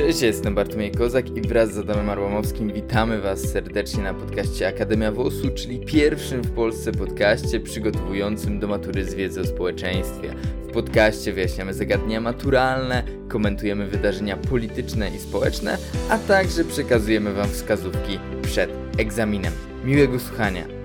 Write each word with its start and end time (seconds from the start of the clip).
Cześć, 0.00 0.22
jestem 0.22 0.54
Bartłomiej 0.54 0.90
Kozak 0.90 1.36
i 1.36 1.40
wraz 1.40 1.72
z 1.72 1.78
Adamem 1.78 2.10
Arłamowskim 2.10 2.72
witamy 2.72 3.20
Was 3.20 3.40
serdecznie 3.40 4.02
na 4.02 4.14
podcaście 4.14 4.68
Akademia 4.68 5.12
WOS-u, 5.12 5.50
czyli 5.50 5.80
pierwszym 5.80 6.42
w 6.42 6.50
Polsce 6.50 6.92
podcaście 6.92 7.60
przygotowującym 7.60 8.60
do 8.60 8.68
matury 8.68 9.04
z 9.04 9.14
wiedzy 9.14 9.40
o 9.40 9.44
społeczeństwie. 9.44 10.34
W 10.68 10.72
podcaście 10.72 11.32
wyjaśniamy 11.32 11.74
zagadnienia 11.74 12.20
maturalne, 12.20 13.02
komentujemy 13.28 13.86
wydarzenia 13.86 14.36
polityczne 14.36 15.10
i 15.16 15.18
społeczne, 15.18 15.78
a 16.10 16.18
także 16.18 16.64
przekazujemy 16.64 17.32
Wam 17.32 17.48
wskazówki 17.48 18.18
przed 18.42 18.70
egzaminem. 18.98 19.52
Miłego 19.84 20.18
słuchania! 20.18 20.79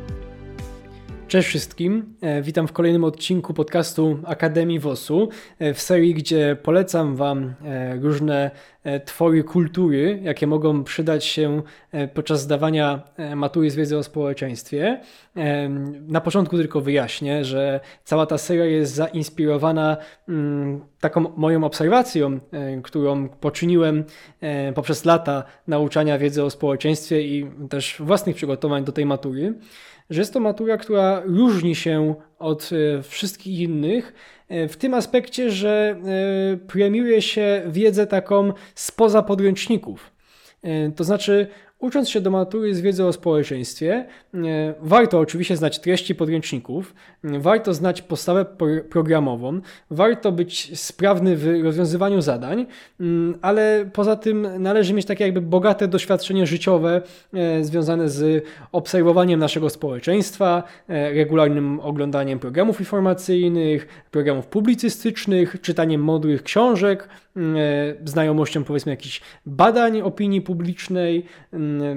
Cześć 1.28 1.48
wszystkim, 1.48 2.16
e, 2.22 2.42
witam 2.42 2.68
w 2.68 2.72
kolejnym 2.72 3.04
odcinku 3.04 3.54
podcastu 3.54 4.20
Akademii 4.26 4.80
WOS-u, 4.80 5.30
e, 5.60 5.74
w 5.74 5.82
serii, 5.82 6.14
gdzie 6.14 6.58
polecam 6.64 7.16
Wam 7.16 7.54
e, 7.66 7.96
różne 7.96 8.52
twory 9.06 9.44
kultury, 9.44 10.20
jakie 10.24 10.48
mogą 10.48 10.84
przydać 10.84 11.26
się 11.26 11.62
podczas 12.14 12.42
zdawania 12.42 13.02
matury 13.36 13.72
z 13.72 13.76
wiedzy 13.76 13.98
o 13.98 14.04
społeczeństwie. 14.04 15.02
Na 16.08 16.22
początku 16.22 16.58
tylko 16.58 16.82
wyjaśnię, 16.82 17.46
że 17.46 17.80
cała 18.04 18.26
ta 18.26 18.38
seria 18.38 18.66
jest 18.66 18.94
zainspirowana 18.94 19.98
mm, 20.30 20.82
taką 21.00 21.34
moją 21.38 21.64
obserwacją, 21.64 22.40
którą 22.84 23.30
poczyniłem 23.30 24.04
poprzez 24.76 25.06
lata 25.06 25.44
nauczania 25.68 26.18
wiedzy 26.18 26.44
o 26.44 26.50
społeczeństwie 26.50 27.22
i 27.22 27.52
też 27.70 27.96
własnych 28.00 28.36
przygotowań 28.36 28.84
do 28.84 28.92
tej 28.92 29.06
matury 29.06 29.54
że 30.10 30.22
jest 30.22 30.34
to 30.34 30.40
matura, 30.40 30.78
która 30.78 31.22
różni 31.26 31.76
się 31.76 32.16
od 32.40 32.70
e, 32.98 33.04
wszystkich 33.04 33.60
innych 33.60 34.14
e, 34.50 34.68
w 34.68 34.78
tym 34.78 34.94
aspekcie, 34.94 35.52
że 35.52 35.96
e, 36.54 36.58
premiuje 36.58 37.22
się 37.22 37.64
wiedzę 37.68 38.08
taką 38.08 38.54
spoza 38.76 39.22
podręczników. 39.22 40.16
To 40.96 41.04
znaczy, 41.04 41.48
Ucząc 41.80 42.10
się 42.10 42.22
do 42.22 42.32
matury 42.32 42.76
z 42.76 42.82
wiedzy 42.82 43.06
o 43.06 43.14
społeczeństwie, 43.14 44.06
e, 44.34 44.38
warto 44.82 45.20
oczywiście 45.20 45.58
znać 45.58 45.80
treści 45.80 46.16
podręczników, 46.16 46.96
warto 47.24 47.74
znać 47.74 48.02
postawę 48.02 48.46
programową, 48.90 49.62
warto 49.92 50.32
być 50.32 50.80
sprawny 50.80 51.38
w 51.38 51.64
rozwiązywaniu 51.64 52.22
zadań, 52.22 52.66
mm, 53.00 53.38
ale 53.42 53.90
poza 53.94 54.16
tym 54.16 54.48
należy 54.60 54.94
mieć 54.94 55.06
takie 55.06 55.24
jakby 55.24 55.42
bogate 55.42 55.88
doświadczenie 55.88 56.48
życiowe 56.48 57.02
e, 57.34 57.64
związane 57.64 58.10
z 58.10 58.46
obserwowaniem 58.72 59.40
naszego 59.40 59.70
społeczeństwa, 59.70 60.64
e, 60.88 61.14
regularnym 61.14 61.80
oglądaniem 61.80 62.40
programów 62.40 62.80
informacyjnych, 62.80 63.88
programów 64.12 64.48
publicystycznych, 64.48 65.62
czytaniem 65.62 66.04
mądrych 66.04 66.44
książek, 66.44 67.10
znajomością 68.06 68.64
powiedzmy 68.64 68.92
jakichś 68.92 69.22
badań 69.46 70.02
opinii 70.02 70.42
publicznej, 70.42 71.26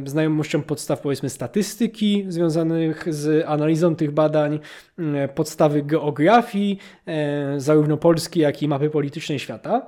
znajomością 0.07 0.63
podstaw 0.63 1.01
powiedzmy 1.01 1.31
statystyki 1.31 2.25
związanych 2.29 3.15
z 3.15 3.45
analizą 3.47 3.97
tych 3.97 4.11
badań, 4.11 4.61
podstawy 5.35 5.83
geografii, 5.83 6.79
e, 7.07 7.61
zarówno 7.61 7.97
Polski, 7.97 8.41
jak 8.41 8.63
i 8.63 8.69
mapy 8.69 8.91
politycznej 8.91 9.39
świata. 9.39 9.87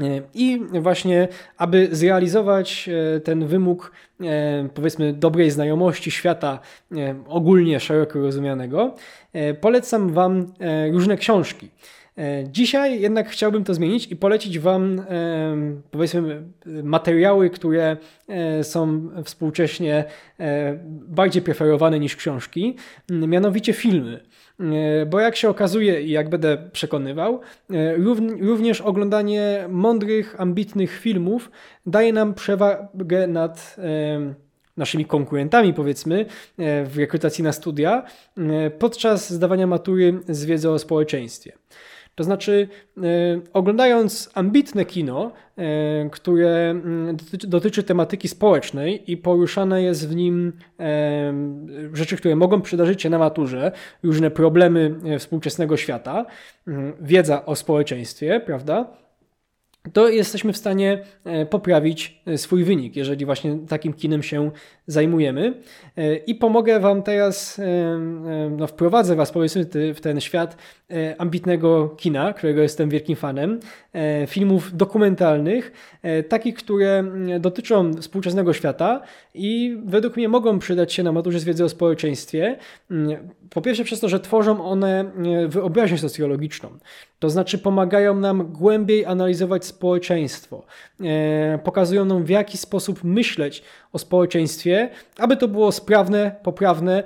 E, 0.00 0.22
I 0.34 0.60
właśnie, 0.80 1.28
aby 1.56 1.88
zrealizować 1.92 2.88
e, 3.16 3.20
ten 3.20 3.46
wymóg, 3.46 3.92
powiedzmy, 4.74 5.12
dobrej 5.12 5.50
znajomości 5.50 6.10
świata 6.10 6.58
ogólnie 7.28 7.80
szeroko 7.80 8.18
rozumianego, 8.18 8.94
polecam 9.60 10.12
Wam 10.12 10.52
różne 10.92 11.16
książki. 11.16 11.70
E, 12.18 12.44
dzisiaj 12.50 13.00
jednak 13.00 13.28
chciałbym 13.28 13.64
to 13.64 13.74
zmienić 13.74 14.06
i 14.06 14.16
polecić 14.16 14.58
Wam, 14.58 15.02
powiedzmy, 15.90 16.42
materiały, 16.66 17.50
które 17.50 17.96
e, 18.28 18.64
są 18.64 19.10
współcześnie 19.24 20.04
e, 20.40 20.78
bardziej 21.08 21.42
preferowane 21.42 22.00
niż 22.00 22.16
książki, 22.16 22.76
mianowicie 23.10 23.72
filmy. 23.72 24.20
Bo 25.06 25.20
jak 25.20 25.36
się 25.36 25.48
okazuje 25.48 26.02
i 26.02 26.10
jak 26.10 26.28
będę 26.28 26.58
przekonywał, 26.72 27.40
również 28.40 28.80
oglądanie 28.80 29.66
mądrych, 29.68 30.40
ambitnych 30.40 30.98
filmów 30.98 31.50
daje 31.86 32.12
nam 32.12 32.34
przewagę 32.34 33.26
nad 33.26 33.76
naszymi 34.76 35.04
konkurentami, 35.04 35.74
powiedzmy, 35.74 36.26
w 36.58 36.92
rekrutacji 36.96 37.44
na 37.44 37.52
studia 37.52 38.02
podczas 38.78 39.32
zdawania 39.32 39.66
matury 39.66 40.20
z 40.28 40.44
wiedzy 40.44 40.70
o 40.70 40.78
społeczeństwie. 40.78 41.52
To 42.16 42.24
znaczy, 42.24 42.68
e, 42.96 43.00
oglądając 43.52 44.30
ambitne 44.34 44.84
kino, 44.84 45.32
e, 45.58 46.10
które 46.10 46.70
mm, 46.70 47.16
dotyczy, 47.40 47.82
tematyki 47.82 48.28
społecznej 48.28 49.12
i 49.12 49.16
poruszane 49.16 49.82
jest 49.82 50.08
w 50.08 50.16
nim 50.16 50.52
e, 50.80 51.34
rzeczy, 51.92 52.16
które 52.16 52.36
mogą 52.36 52.62
przydarzyć 52.62 53.02
się 53.02 53.10
na 53.10 53.18
maturze, 53.18 53.72
różne 54.02 54.30
problemy 54.30 54.94
współczesnego 55.18 55.76
świata, 55.76 56.26
mm, 56.66 56.92
wiedza 57.00 57.46
o 57.46 57.56
społeczeństwie, 57.56 58.40
prawda? 58.46 58.86
to 59.92 60.08
jesteśmy 60.08 60.52
w 60.52 60.56
stanie 60.56 61.04
poprawić 61.50 62.22
swój 62.36 62.64
wynik, 62.64 62.96
jeżeli 62.96 63.26
właśnie 63.26 63.58
takim 63.68 63.92
kinem 63.92 64.22
się 64.22 64.50
zajmujemy. 64.86 65.54
I 66.26 66.34
pomogę 66.34 66.80
Wam 66.80 67.02
teraz, 67.02 67.60
no, 68.50 68.66
wprowadzę 68.66 69.16
Was 69.16 69.32
powiedzmy 69.32 69.66
w 69.94 70.00
ten 70.00 70.20
świat 70.20 70.56
E, 70.90 71.20
ambitnego 71.20 71.88
kina, 71.88 72.32
którego 72.32 72.62
jestem 72.62 72.90
wielkim 72.90 73.16
fanem, 73.16 73.60
e, 73.92 74.26
filmów 74.26 74.76
dokumentalnych, 74.76 75.72
e, 76.02 76.22
takich, 76.22 76.54
które 76.54 76.98
mm, 76.98 77.40
dotyczą 77.40 77.94
współczesnego 77.94 78.52
świata 78.52 79.00
i 79.34 79.78
według 79.84 80.16
mnie 80.16 80.28
mogą 80.28 80.58
przydać 80.58 80.92
się 80.92 81.02
na 81.02 81.12
maturze 81.12 81.40
z 81.40 81.44
wiedzy 81.44 81.64
o 81.64 81.68
społeczeństwie. 81.68 82.56
Mm, 82.90 83.28
po 83.50 83.62
pierwsze 83.62 83.84
przez 83.84 84.00
to, 84.00 84.08
że 84.08 84.20
tworzą 84.20 84.64
one 84.64 85.10
wyobraźnię 85.48 85.98
socjologiczną. 85.98 86.68
To 87.18 87.30
znaczy 87.30 87.58
pomagają 87.58 88.20
nam 88.20 88.52
głębiej 88.52 89.04
analizować 89.04 89.64
społeczeństwo. 89.64 90.66
Pokazują 91.64 92.04
nam 92.04 92.24
w 92.24 92.28
jaki 92.28 92.58
sposób 92.58 93.04
myśleć 93.04 93.62
o 93.96 93.98
społeczeństwie, 93.98 94.88
aby 95.18 95.36
to 95.36 95.48
było 95.48 95.72
sprawne, 95.72 96.36
poprawne 96.42 97.02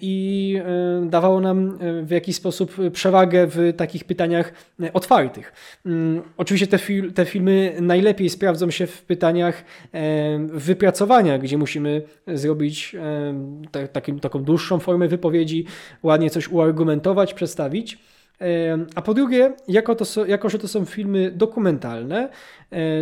i 0.00 0.58
dawało 1.02 1.40
nam 1.40 1.78
w 2.02 2.10
jakiś 2.10 2.36
sposób 2.36 2.76
przewagę 2.92 3.46
w 3.46 3.72
takich 3.76 4.04
pytaniach 4.04 4.52
e, 4.82 4.92
otwartych. 4.92 5.52
Mm, 5.86 6.22
oczywiście 6.36 6.66
te, 6.66 6.78
fil 6.78 7.12
te 7.12 7.24
filmy 7.24 7.76
najlepiej 7.80 8.28
sprawdzą 8.28 8.70
się 8.70 8.86
w 8.86 9.02
pytaniach 9.02 9.64
e, 9.92 10.38
wypracowania, 10.38 11.38
gdzie 11.38 11.58
musimy 11.58 12.02
zrobić 12.26 12.96
e, 13.74 13.88
takim, 13.88 14.20
taką 14.20 14.42
dłuższą 14.44 14.78
formę 14.78 15.08
wypowiedzi, 15.08 15.66
ładnie 16.02 16.30
coś 16.30 16.48
uargumentować, 16.48 17.34
przedstawić. 17.34 17.98
A 18.94 19.02
po 19.02 19.14
drugie, 19.14 19.52
jako, 19.68 19.94
to, 19.94 20.26
jako 20.26 20.48
że 20.48 20.58
to 20.58 20.68
są 20.68 20.84
filmy 20.84 21.30
dokumentalne, 21.30 22.28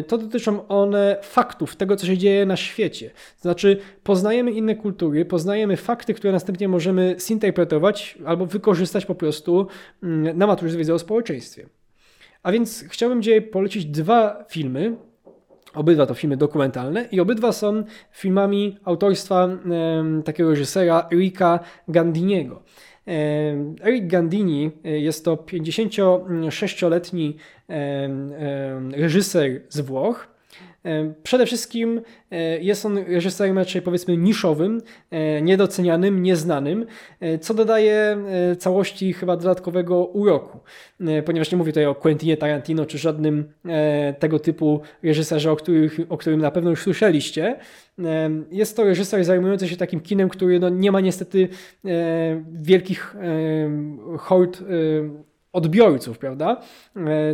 to 0.07 0.19
dotyczą 0.19 0.69
one 0.69 1.17
faktów, 1.23 1.77
tego 1.77 1.97
co 1.97 2.07
się 2.07 2.19
dzieje 2.19 2.47
na 2.47 2.57
świecie. 2.57 3.11
Znaczy, 3.41 3.79
poznajemy 4.03 4.51
inne 4.51 4.75
kultury, 4.75 5.25
poznajemy 5.25 5.77
fakty, 5.77 6.15
które 6.15 6.33
następnie 6.33 6.69
możemy 6.69 7.17
zinterpretować 7.21 8.19
albo 8.27 8.47
wykorzystać 8.47 9.07
po 9.07 9.15
prostu 9.15 9.67
mm, 10.03 10.39
na 10.39 10.47
maturze 10.47 10.79
wiedzy 10.79 10.95
o 10.95 10.99
społeczeństwie. 10.99 11.67
A 12.43 12.53
więc 12.53 12.85
chciałbym 12.89 13.23
dzisiaj 13.23 13.43
polecić 13.43 13.85
dwa 13.85 14.45
filmy, 14.49 14.97
Obydwa 15.77 16.07
to 16.07 16.15
filmy 16.15 16.37
dokumentalne 16.37 17.09
i 17.13 17.21
obydwa 17.21 17.53
są 17.53 17.85
filmami 18.13 18.79
autorstwa 18.85 19.49
e, 19.49 20.23
takiego 20.23 20.51
reżysera 20.51 21.09
Erika 21.13 21.61
Gandiniego. 21.89 22.63
Eric 23.81 24.07
Gandini 24.07 24.71
e, 24.85 25.01
jest 25.01 25.25
to 25.25 25.37
56-letni 25.37 27.37
reżyser 28.93 29.63
z 29.69 29.81
Włoch. 29.81 30.36
Przede 31.23 31.47
wszystkim 31.47 32.01
e, 32.31 32.61
jest 32.61 32.87
on 32.87 32.99
reżyserem 32.99 33.59
raczej 33.59 33.83
powiedzmy 33.83 34.17
niszowym, 34.17 34.83
e, 35.11 35.43
niedocenianym, 35.43 36.23
nieznanym, 36.23 36.87
co 37.41 37.55
dodaje 37.55 38.17
całości 38.59 39.13
chyba 39.13 39.37
dodatkowego 39.37 40.05
uroku. 40.05 40.61
Ponieważ 41.25 41.53
nie 41.53 41.59
mówię 41.59 41.73
tutaj 41.73 41.87
o 41.87 41.95
Quentinie 41.95 42.37
Tarantino 42.37 42.87
czy 42.87 42.99
żadnym 42.99 43.53
tego 44.19 44.39
typu 44.39 44.81
reżyserze, 45.03 45.53
o, 45.53 45.57
których, 45.57 45.99
o 46.09 46.17
którym 46.17 46.41
na 46.41 46.51
pewno 46.51 46.71
już 46.71 46.83
słyszeliście, 46.83 47.59
jest 48.51 48.77
to 48.77 48.85
reżyser 48.85 49.25
zajmujący 49.25 49.69
się 49.69 49.77
takim 49.77 50.01
kinem, 50.01 50.29
który 50.29 50.61
no 50.61 50.69
nie 50.69 50.93
ma 50.93 51.01
niestety 51.01 51.49
wielkich 52.53 53.17
hord 54.19 54.63
odbiorców, 55.57 56.19
prawda? 56.19 56.61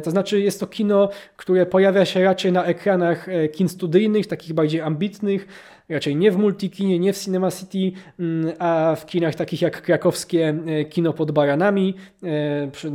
To 0.02 0.10
znaczy 0.10 0.40
jest 0.40 0.60
to 0.60 0.66
kino, 0.66 1.08
które 1.36 1.66
pojawia 1.66 2.04
się 2.04 2.24
raczej 2.24 2.52
na 2.52 2.64
ekranach 2.64 3.28
e, 3.28 3.48
kin 3.48 3.69
studyjnych, 3.69 4.26
takich 4.26 4.52
bardziej 4.52 4.80
ambitnych, 4.80 5.46
raczej 5.88 6.16
nie 6.16 6.30
w 6.30 6.36
Multikinie, 6.36 6.98
nie 6.98 7.12
w 7.12 7.19
Cinema 7.19 7.50
City, 7.50 7.98
mm, 8.19 8.52
a 8.58 8.96
w 8.98 9.06
kinach 9.06 9.34
takich 9.34 9.62
jak 9.62 9.82
krakowskie 9.82 10.54
e, 10.66 10.84
kino 10.84 11.12
pod 11.12 11.30
baranami, 11.30 11.94
e, 12.22 12.70
przy, 12.70 12.92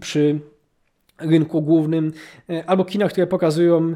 przy 0.00 0.38
rynku 1.18 1.62
głównym, 1.62 2.12
albo 2.66 2.84
kina, 2.84 3.08
które 3.08 3.26
pokazują 3.26 3.94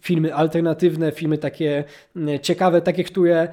filmy 0.00 0.34
alternatywne, 0.34 1.12
filmy 1.12 1.38
takie 1.38 1.84
ciekawe, 2.42 2.80
takie, 2.80 3.04
które 3.04 3.48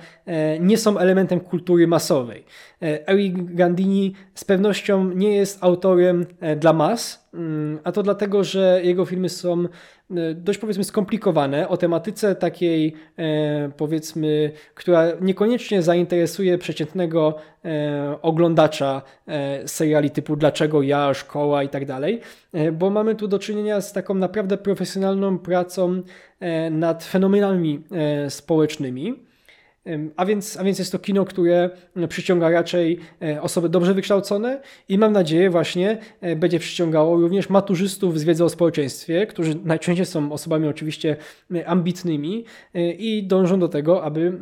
nie 0.59 0.77
są 0.77 0.97
elementem 0.97 1.39
kultury 1.39 1.87
masowej. 1.87 2.43
Eric 2.81 3.55
Gandini 3.55 4.13
z 4.33 4.45
pewnością 4.45 5.11
nie 5.13 5.35
jest 5.35 5.63
autorem 5.63 6.25
dla 6.57 6.73
mas, 6.73 7.29
mm, 7.33 7.79
a 7.83 7.91
to 7.91 8.03
dlatego, 8.03 8.43
że 8.43 8.81
jego 8.83 9.05
filmy 9.05 9.29
są 9.29 9.67
E, 10.11 10.33
dość 10.33 10.59
powiedzmy 10.59 10.83
skomplikowane, 10.83 11.69
o 11.69 11.77
tematyce 11.77 12.35
takiej 12.35 12.93
e, 13.17 13.71
powiedzmy, 13.77 14.51
która 14.75 15.03
niekoniecznie 15.21 15.81
zainteresuje 15.81 16.57
przeciętnego 16.57 17.35
e, 17.65 18.17
oglądacza 18.21 19.01
seriali 19.65 20.11
typu 20.11 20.35
Dlaczego 20.35 20.81
ja, 20.81 21.13
Szkoła 21.13 21.63
i 21.63 21.69
tak 21.69 21.85
dalej, 21.85 22.21
bo 22.73 22.89
mamy 22.89 23.15
tu 23.15 23.27
do 23.27 23.39
czynienia 23.39 23.81
z 23.81 23.93
taką 23.93 24.13
naprawdę 24.13 24.57
profesjonalną 24.57 25.39
pracą 25.39 26.01
nad 26.71 27.03
fenomenami 27.03 27.83
społecznymi. 28.29 29.26
A 30.15 30.25
więc, 30.25 30.57
a 30.57 30.63
więc 30.63 30.79
jest 30.79 30.91
to 30.91 30.99
kino, 30.99 31.25
które 31.25 31.69
przyciąga 32.09 32.49
raczej 32.49 32.99
e, 33.21 33.41
osoby 33.41 33.69
dobrze 33.69 33.93
wykształcone 33.93 34.61
i 34.89 34.97
mam 34.97 35.11
nadzieję 35.11 35.49
właśnie 35.49 35.97
e, 36.21 36.35
będzie 36.35 36.59
przyciągało 36.59 37.21
również 37.21 37.49
maturzystów 37.49 38.19
z 38.19 38.23
wiedzą 38.23 38.45
o 38.45 38.49
społeczeństwie, 38.49 39.27
którzy 39.27 39.55
najczęściej 39.63 40.05
są 40.05 40.31
osobami 40.31 40.67
oczywiście 40.67 41.15
e, 41.55 41.67
ambitnymi 41.67 42.45
i 42.97 43.23
dążą 43.27 43.59
do 43.59 43.67
tego, 43.67 44.03
aby 44.03 44.39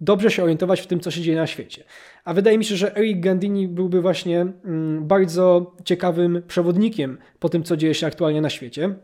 dobrze 0.00 0.30
się 0.30 0.42
orientować 0.42 0.80
w 0.80 0.86
tym, 0.86 1.00
co 1.00 1.10
się 1.10 1.20
dzieje 1.20 1.36
na 1.36 1.46
świecie. 1.46 1.84
A 2.24 2.34
wydaje 2.34 2.58
mi 2.58 2.64
się, 2.64 2.76
że 2.76 2.96
Eric 2.96 3.20
Gandini 3.20 3.68
byłby 3.68 4.02
właśnie 4.02 4.46
bardzo 5.00 5.74
ciekawym 5.84 6.42
przewodnikiem 6.48 7.18
po 7.38 7.48
tym, 7.48 7.62
co 7.62 7.76
dzieje 7.76 7.94
się 7.94 8.06
aktualnie 8.06 8.40
na 8.40 8.50
świecie. 8.50 8.94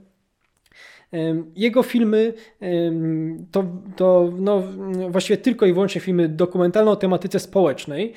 Jego 1.57 1.83
filmy 1.83 2.35
to, 3.51 3.65
to 3.97 4.33
no, 4.39 4.63
właściwie 5.11 5.37
tylko 5.37 5.67
i 5.67 5.73
wyłącznie 5.73 6.01
filmy 6.01 6.29
dokumentalne 6.29 6.91
o 6.91 6.97
tematyce 6.97 7.39
społecznej, 7.39 8.13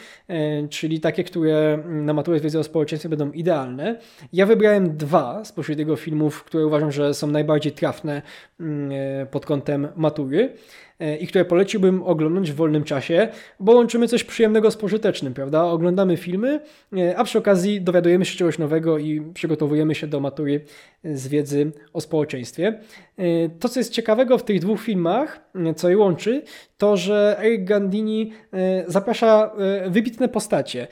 czyli 0.70 1.00
takie, 1.00 1.24
które 1.24 1.84
na 1.86 2.14
maturę 2.14 2.40
wiedzy 2.40 2.60
o 2.60 2.64
społeczeństwie 2.64 3.10
będą 3.10 3.32
idealne. 3.32 4.00
Ja 4.34 4.46
wybrałem 4.46 4.98
dwa 4.98 5.46
spośród 5.46 5.80
jego 5.80 5.96
filmów, 5.96 6.44
które 6.44 6.66
uważam, 6.66 6.92
że 6.92 7.14
są 7.14 7.28
najbardziej 7.28 7.72
trafne 7.72 8.22
mm, 8.60 8.92
e, 8.92 9.26
pod 9.26 9.46
kątem 9.46 9.88
matury. 9.96 10.54
E, 11.00 11.18
i 11.18 11.28
które 11.28 11.46
poleciłbym 11.46 12.04
oglądać 12.04 12.52
w 12.52 12.56
wolnym 12.56 12.84
czasie, 12.84 13.28
bo 13.60 13.72
łączymy 13.72 14.08
coś 14.08 14.24
przyjemnego 14.24 14.72
z 14.72 14.78
pożytecznym, 14.78 15.34
prawda? 15.34 15.64
Oglądamy 15.64 16.18
filmy, 16.18 16.60
e, 16.98 17.18
a 17.18 17.24
przy 17.24 17.38
okazji 17.38 17.82
dowiadujemy 17.82 18.26
się 18.26 18.38
czegoś 18.38 18.58
nowego 18.58 18.98
i 18.98 19.22
przygotowujemy 19.34 19.96
się 19.96 20.08
do 20.08 20.20
matury 20.20 20.62
z 21.04 21.28
wiedzy 21.28 21.72
o 21.94 22.02
społeczeństwie. 22.02 22.80
E, 23.18 23.50
to, 23.50 23.70
co 23.70 23.80
jest 23.80 23.92
ciekawego 23.92 24.38
w 24.38 24.44
tych 24.44 24.60
dwóch 24.60 24.82
filmach, 24.82 25.50
co 25.76 25.90
je 25.90 25.98
łączy, 25.98 26.42
to, 26.78 26.98
że 26.98 27.36
Eric 27.40 27.64
Gandini 27.64 28.32
zaprasza 28.88 29.52
wybitne 29.88 30.30
postacie, 30.30 30.88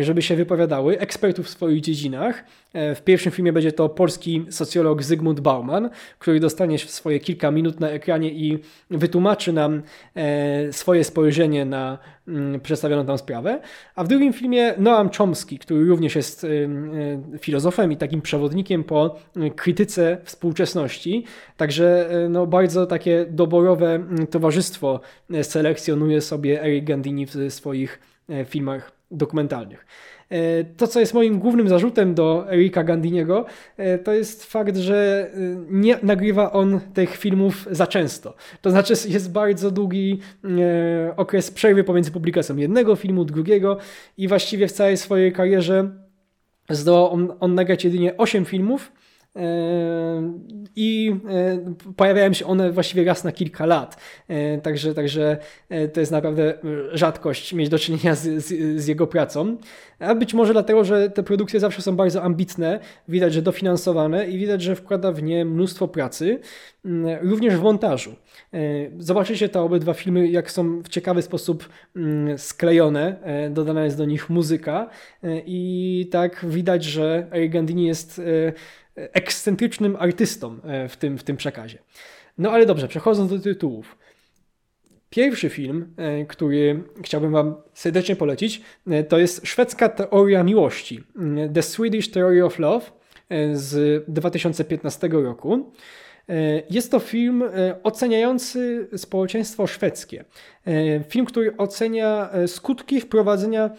żeby 0.00 0.22
się 0.22 0.36
wypowiadały, 0.36 0.98
ekspertów 0.98 1.46
w 1.46 1.50
swoich 1.50 1.80
dziedzinach. 1.80 2.44
W 2.74 3.00
pierwszym 3.04 3.32
filmie 3.32 3.52
będzie 3.52 3.72
to 3.72 3.88
polski 3.88 4.46
socjolog 4.50 5.02
Zygmunt 5.02 5.40
Bauman, 5.40 5.90
który 6.18 6.40
dostanie 6.40 6.78
swoje 6.78 7.20
kilka 7.20 7.50
minut 7.50 7.80
na 7.80 7.90
ekranie 7.90 8.30
i 8.30 8.58
wytłumaczy, 8.90 9.22
tłumaczy 9.22 9.52
nam 9.52 9.82
e, 10.14 10.72
swoje 10.72 11.04
spojrzenie 11.04 11.64
na 11.64 11.98
mm, 12.28 12.60
przedstawioną 12.60 13.06
tam 13.06 13.18
sprawę. 13.18 13.60
A 13.94 14.04
w 14.04 14.08
drugim 14.08 14.32
filmie 14.32 14.74
Noam 14.78 15.10
Chomsky, 15.18 15.58
który 15.58 15.84
również 15.84 16.16
jest 16.16 16.44
e, 16.44 16.48
e, 16.48 17.38
filozofem 17.38 17.92
i 17.92 17.96
takim 17.96 18.22
przewodnikiem 18.22 18.84
po 18.84 19.18
krytyce 19.56 20.18
współczesności. 20.24 21.24
Także 21.56 22.10
no, 22.28 22.46
bardzo 22.46 22.86
takie 22.86 23.26
doborowe 23.30 23.94
mm, 23.94 24.26
towarzystwo 24.26 25.00
selekcjonuje 25.42 26.20
sobie 26.20 26.62
Eric 26.62 26.84
Gandini 26.84 27.26
w 27.26 27.36
swoich 27.48 28.00
filmach 28.44 28.92
dokumentalnych. 29.12 29.86
E, 30.32 30.64
to, 30.64 30.86
co 30.86 31.00
jest 31.00 31.14
moim 31.14 31.38
głównym 31.38 31.68
zarzutem 31.68 32.14
do 32.14 32.52
Erika 32.52 32.84
Gandiniego, 32.84 33.44
e, 33.76 33.98
to 33.98 34.12
jest 34.12 34.44
fakt, 34.44 34.76
że 34.76 35.30
e, 35.34 35.38
nie 35.70 35.98
nagrywa 36.02 36.52
on 36.52 36.80
tych 36.94 37.16
filmów 37.16 37.68
za 37.70 37.86
często. 37.86 38.34
To 38.60 38.70
znaczy 38.70 38.94
jest 39.08 39.32
bardzo 39.32 39.70
długi 39.70 40.20
okres 41.16 41.50
przerwy 41.50 41.84
pomiędzy 41.84 42.10
publikacją 42.10 42.56
jednego 42.56 42.96
filmu, 42.96 43.24
drugiego 43.24 43.78
i 44.18 44.28
właściwie 44.28 44.68
w 44.68 44.72
całej 44.72 44.96
swojej 44.96 45.32
karierze 45.32 45.90
zdołał 46.70 47.12
on, 47.12 47.32
on 47.40 47.54
nagrać 47.54 47.84
jedynie 47.84 48.16
8 48.16 48.44
filmów, 48.44 48.92
i 50.76 51.16
pojawiają 51.96 52.32
się 52.32 52.46
one 52.46 52.72
właściwie 52.72 53.04
raz 53.04 53.24
na 53.24 53.32
kilka 53.32 53.66
lat. 53.66 53.96
Także, 54.62 54.94
także 54.94 55.36
to 55.92 56.00
jest 56.00 56.12
naprawdę 56.12 56.54
rzadkość 56.92 57.52
mieć 57.52 57.68
do 57.68 57.78
czynienia 57.78 58.14
z, 58.14 58.44
z, 58.44 58.80
z, 58.80 58.86
jego 58.86 59.06
pracą. 59.06 59.56
A 59.98 60.14
być 60.14 60.34
może 60.34 60.52
dlatego, 60.52 60.84
że 60.84 61.10
te 61.10 61.22
produkcje 61.22 61.60
zawsze 61.60 61.82
są 61.82 61.96
bardzo 61.96 62.22
ambitne, 62.22 62.80
widać, 63.08 63.32
że 63.32 63.42
dofinansowane 63.42 64.28
i 64.28 64.38
widać, 64.38 64.62
że 64.62 64.76
wkłada 64.76 65.12
w 65.12 65.22
nie 65.22 65.44
mnóstwo 65.44 65.88
pracy, 65.88 66.40
również 67.20 67.56
w 67.56 67.62
montażu. 67.62 68.14
Zobaczycie 68.98 69.48
te 69.48 69.60
obydwa 69.60 69.94
filmy, 69.94 70.28
jak 70.28 70.50
są 70.50 70.82
w 70.82 70.88
ciekawy 70.88 71.22
sposób 71.22 71.68
sklejone, 72.36 73.16
dodana 73.50 73.84
jest 73.84 73.98
do 73.98 74.04
nich 74.04 74.30
muzyka 74.30 74.90
i 75.46 76.08
tak 76.10 76.46
widać, 76.48 76.84
że 76.84 77.26
Gandini 77.48 77.86
jest 77.86 78.20
ekscentrycznym 78.94 79.96
artystą 79.96 80.56
e, 80.64 80.88
w 80.88 80.96
tym, 80.96 81.18
w 81.18 81.22
tym 81.22 81.36
przekazie. 81.36 81.78
No 82.38 82.50
ale 82.50 82.66
dobrze, 82.66 82.88
przechodząc 82.88 83.30
do 83.30 83.38
tytułów. 83.38 83.98
Pierwszy 85.10 85.48
film, 85.48 85.94
e, 85.96 86.24
który 86.24 86.84
chciałbym 87.02 87.32
Wam 87.32 87.54
serdecznie 87.74 88.16
polecić, 88.16 88.62
e, 88.86 89.04
to 89.04 89.18
jest 89.18 89.46
szwedzka 89.46 89.88
teoria 89.88 90.44
miłości. 90.44 91.04
The 91.54 91.62
Swedish 91.62 92.10
Theory 92.10 92.44
of 92.44 92.58
Love 92.58 92.86
z 93.52 94.04
2015 94.08 95.08
roku. 95.08 95.72
Jest 96.70 96.90
to 96.90 96.98
film 96.98 97.44
oceniający 97.82 98.88
społeczeństwo 98.96 99.66
szwedzkie. 99.66 100.24
Film, 101.08 101.26
który 101.26 101.56
ocenia 101.56 102.30
skutki 102.46 103.00
wprowadzenia 103.00 103.70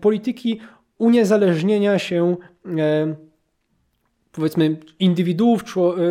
polityki 0.00 0.60
uniezależnienia 0.98 1.98
się 1.98 2.36
powiedzmy 4.32 4.76
indywiduów 4.98 5.64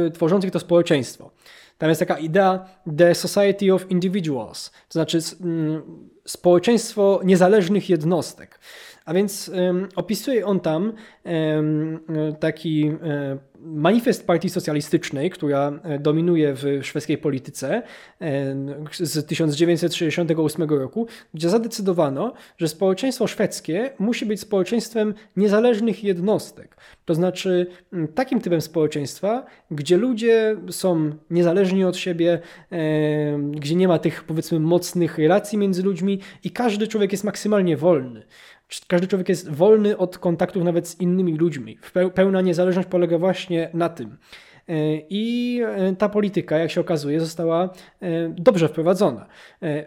y, 0.08 0.12
tworzących 0.12 0.52
to 0.52 0.60
społeczeństwo. 0.60 1.32
Tam 1.78 1.90
jest 1.90 2.00
taka 2.00 2.18
idea 2.20 2.66
The 2.98 3.16
Society 3.16 3.74
of 3.74 3.92
Individuals, 3.92 4.70
to 4.70 4.94
znaczy 4.94 5.20
mm, 5.42 5.82
społeczeństwo 6.26 7.22
niezależnych 7.24 7.90
jednostek. 7.90 8.60
A 9.06 9.14
więc 9.14 9.52
opisuje 9.96 10.46
on 10.46 10.60
tam 10.60 10.94
um, 11.24 12.00
taki 12.40 12.90
um, 12.90 13.40
manifest 13.64 14.28
partii 14.28 14.50
socjalistycznej, 14.50 15.30
która 15.30 15.80
e, 15.84 16.00
dominuje 16.00 16.54
w 16.54 16.80
szwedzkiej 16.84 17.18
polityce 17.18 17.82
z 18.92 19.26
1968 19.26 20.70
roku, 20.70 21.08
gdzie 21.34 21.50
zadecydowano, 21.50 22.34
że 22.58 22.68
społeczeństwo 22.68 23.28
szwedzkie 23.28 23.94
musi 24.00 24.26
być 24.26 24.40
społeczeństwem 24.40 25.14
niezależnych 25.36 26.04
jednostek. 26.04 26.78
To 27.06 27.16
znaczy 27.16 27.68
takim 28.16 28.42
typem 28.42 28.62
społeczeństwa, 28.62 29.46
gdzie 29.72 29.98
ludzie 29.98 30.58
są 30.70 31.12
niezależni 31.30 31.84
od 31.84 31.98
siebie, 31.98 32.40
gdzie 33.52 33.76
nie 33.76 33.88
ma 33.88 34.00
tych 34.00 34.24
powiedzmy 34.24 34.60
mocnych 34.60 35.18
relacji 35.18 35.58
między 35.58 35.84
ludźmi 35.84 36.20
i 36.44 36.52
każdy 36.52 36.88
człowiek 36.88 37.12
jest 37.12 37.24
maksymalnie 37.24 37.78
wolny. 37.78 38.24
Każdy 38.88 39.08
człowiek 39.08 39.30
jest 39.30 39.50
wolny 39.50 39.98
od 39.98 40.18
kontaktów 40.18 40.64
nawet 40.64 40.88
z 40.88 41.00
innymi 41.00 41.38
ludźmi. 41.38 41.78
Pełna 42.14 42.42
niezależność 42.42 42.88
polega 42.88 43.18
właśnie 43.18 43.70
na 43.74 43.90
tym. 43.90 44.18
E, 44.72 45.02
I 45.10 45.62
e, 45.66 45.96
ta 45.96 46.10
polityka, 46.10 46.58
jak 46.58 46.72
się 46.72 46.82
okazuje, 46.82 47.20
została 47.20 47.70
e, 48.02 48.30
dobrze 48.30 48.68
wprowadzona. 48.68 49.26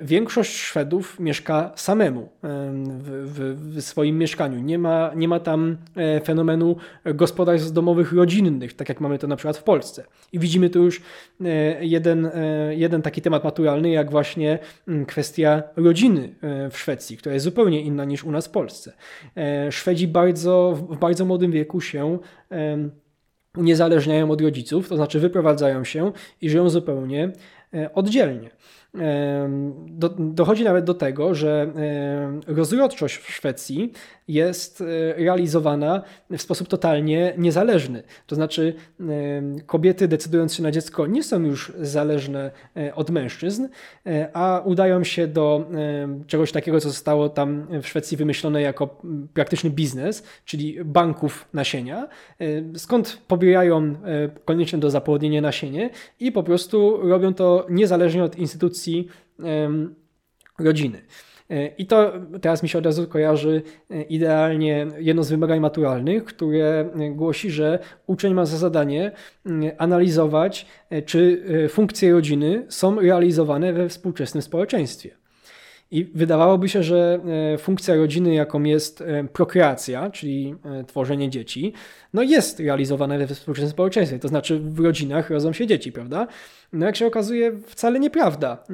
Większość 0.00 0.56
Szwedów 0.56 1.20
mieszka 1.20 1.72
samemu 1.76 2.28
w, 2.42 3.24
w, 3.24 3.76
w, 3.76 3.82
swoim 3.82 4.18
mieszkaniu. 4.18 4.58
Nie 4.58 4.78
ma, 4.78 5.10
nie 5.16 5.28
ma 5.28 5.40
tam 5.40 5.76
fenomenu 6.24 6.76
gospodarstw 7.14 7.72
domowych 7.72 8.12
rodzinnych, 8.12 8.76
tak 8.76 8.88
jak 8.88 9.00
mamy 9.00 9.18
to 9.18 9.26
na 9.26 9.36
przykład 9.36 9.56
w 9.56 9.62
Polsce. 9.62 10.04
I 10.32 10.38
widzimy 10.38 10.70
tu 10.70 10.82
już 10.84 11.02
jeden, 11.80 12.30
jeden 12.70 13.02
taki 13.02 13.22
temat 13.22 13.44
maturalny, 13.44 13.90
jak 13.90 14.10
właśnie 14.10 14.58
mm, 14.88 15.06
kwestia 15.06 15.62
rodziny 15.76 16.34
w 16.70 16.78
Szwecji, 16.78 17.16
która 17.16 17.32
jest 17.32 17.44
zupełnie 17.44 17.80
inna 17.82 18.04
niż 18.04 18.24
u 18.24 18.30
nas 18.30 18.46
w 18.46 18.50
Polsce. 18.50 18.92
Szwedzi 19.70 20.08
bardzo, 20.08 20.78
w 20.90 20.98
bardzo 20.98 21.24
młodym 21.24 21.50
wieku 21.50 21.80
się 21.80 22.18
uniezależniają 23.56 24.30
od 24.30 24.40
rodziców, 24.40 24.88
to 24.88 24.96
znaczy 24.96 25.20
wyprowadzają 25.20 25.84
się 25.84 26.12
i 26.40 26.50
żyją 26.50 26.70
zupełnie 26.70 27.32
oddzielnie. 27.94 28.50
Do, 29.88 30.08
dochodzi 30.18 30.64
nawet 30.64 30.84
do 30.84 30.94
tego, 30.94 31.34
że 31.34 31.72
rozrodczość 32.46 33.16
w 33.16 33.30
Szwecji 33.30 33.92
jest 34.28 34.80
e, 34.80 34.84
realizowana 35.12 36.02
w 36.30 36.42
sposób 36.42 36.68
totalnie 36.68 37.34
niezależny. 37.38 38.02
To 38.26 38.34
znaczy, 38.34 38.74
kobiety 39.66 40.08
decydując 40.08 40.54
się 40.54 40.62
na 40.62 40.70
dziecko 40.70 41.06
nie 41.06 41.22
są 41.22 41.42
już 41.42 41.72
zależne 41.80 42.50
e, 42.76 42.94
od 42.94 43.10
mężczyzn, 43.10 43.68
e, 44.06 44.28
a 44.32 44.62
udają 44.64 45.04
się 45.04 45.26
do 45.26 45.66
czegoś 46.26 46.52
takiego, 46.52 46.80
co 46.80 46.88
zostało 46.88 47.28
tam 47.28 47.66
w 47.82 47.88
Szwecji 47.88 48.16
wymyślone 48.16 48.62
jako 48.62 49.02
praktyczny 49.34 49.70
biznes, 49.70 50.22
czyli 50.44 50.84
banków 50.84 51.48
nasienia, 51.52 52.08
skąd 52.76 53.18
pobierają 53.28 53.94
koniecznie 54.44 54.78
do 54.78 54.90
zapłodnienia 54.90 55.40
nasienie 55.40 55.90
i 56.20 56.32
po 56.32 56.42
prostu 56.42 57.08
robią 57.08 57.34
to 57.34 57.66
niezależnie 57.70 58.24
od 58.24 58.38
instytucji 58.38 58.83
rodziny. 60.58 61.02
E, 61.50 61.66
I 61.66 61.86
to 61.86 62.12
teraz 62.40 62.62
mi 62.62 62.68
się 62.68 62.78
od 62.78 62.86
razu 62.86 63.06
kojarzy 63.06 63.62
e, 63.90 64.02
idealnie 64.02 64.86
jedno 64.98 65.22
z 65.24 65.30
wymagań 65.30 65.60
maturalnych, 65.60 66.24
które 66.24 66.90
e, 66.94 67.10
głosi, 67.10 67.50
że 67.50 67.78
uczeń 68.06 68.34
ma 68.34 68.44
za 68.44 68.56
zadanie 68.56 69.12
analizować, 69.78 70.66
czy 71.06 71.44
funkcje 71.68 72.12
rodziny 72.12 72.66
są 72.68 73.00
realizowane 73.00 73.72
we 73.72 73.88
współczesnym 73.88 74.42
społeczeństwie. 74.42 75.10
I 75.90 76.04
wydawałoby 76.04 76.68
się, 76.68 76.82
że 76.82 77.20
e, 77.54 77.58
funkcja 77.58 77.94
rodziny, 77.94 78.34
jaką 78.34 78.62
jest 78.62 79.00
e, 79.00 79.24
prokreacja, 79.24 80.10
czyli 80.10 80.54
e, 80.64 80.84
tworzenie 80.84 81.30
dzieci, 81.30 81.72
no 82.14 82.22
jest 82.22 82.60
realizowana 82.60 83.18
we 83.18 83.26
współczesnym 83.26 83.70
społeczeństwie. 83.70 84.18
To 84.18 84.28
znaczy 84.28 84.58
w 84.58 84.80
rodzinach 84.80 85.30
rodzą 85.30 85.52
się 85.52 85.66
dzieci, 85.66 85.92
prawda? 85.92 86.26
No 86.72 86.86
jak 86.86 86.96
się 86.96 87.06
okazuje, 87.06 87.52
wcale 87.66 88.00
nieprawda, 88.00 88.64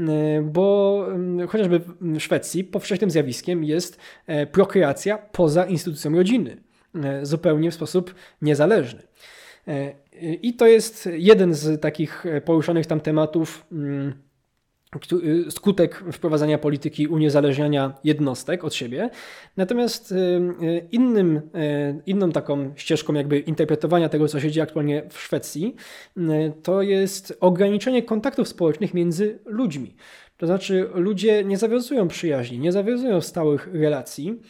bo 0.42 1.06
chociażby 1.48 1.80
w 2.00 2.20
Szwecji 2.20 2.64
powszechnym 2.64 3.10
zjawiskiem 3.10 3.64
jest 3.64 4.00
prokreacja 4.52 5.18
poza 5.18 5.64
instytucją 5.64 6.12
rodziny, 6.16 6.56
zupełnie 7.22 7.70
w 7.70 7.74
sposób 7.74 8.14
niezależny. 8.42 9.02
I 10.42 10.54
to 10.54 10.66
jest 10.66 11.08
jeden 11.12 11.54
z 11.54 11.80
takich 11.80 12.24
poruszonych 12.44 12.86
tam 12.86 13.00
tematów 13.00 13.66
skutek 15.50 16.04
wprowadzania 16.12 16.58
polityki 16.58 17.06
uniezależniania 17.06 17.92
jednostek 18.04 18.64
od 18.64 18.74
siebie. 18.74 19.10
Natomiast 19.56 20.12
y, 20.12 20.14
y, 20.14 20.88
innym, 20.92 21.40
inną 22.06 22.32
taką 22.32 22.72
ścieżką 22.76 23.14
jakby 23.14 23.38
interpretowania 23.38 24.08
tego, 24.08 24.28
co 24.28 24.40
się 24.40 24.50
dzieje 24.50 24.62
aktualnie 24.62 25.02
w 25.10 25.18
Szwecji, 25.20 25.76
to 26.62 26.82
jest 26.82 27.36
ograniczenie 27.40 28.02
kontaktów 28.02 28.48
społecznych 28.48 28.94
między 28.94 29.38
ludźmi. 29.44 29.96
To 30.36 30.46
znaczy 30.46 30.90
ludzie 30.94 31.44
nie 31.44 31.58
zawiązują 31.58 32.08
przyjaźni, 32.08 32.58
nie 32.58 32.72
zawiązują 32.72 33.20
stałych 33.20 33.68
relacji, 33.72 34.40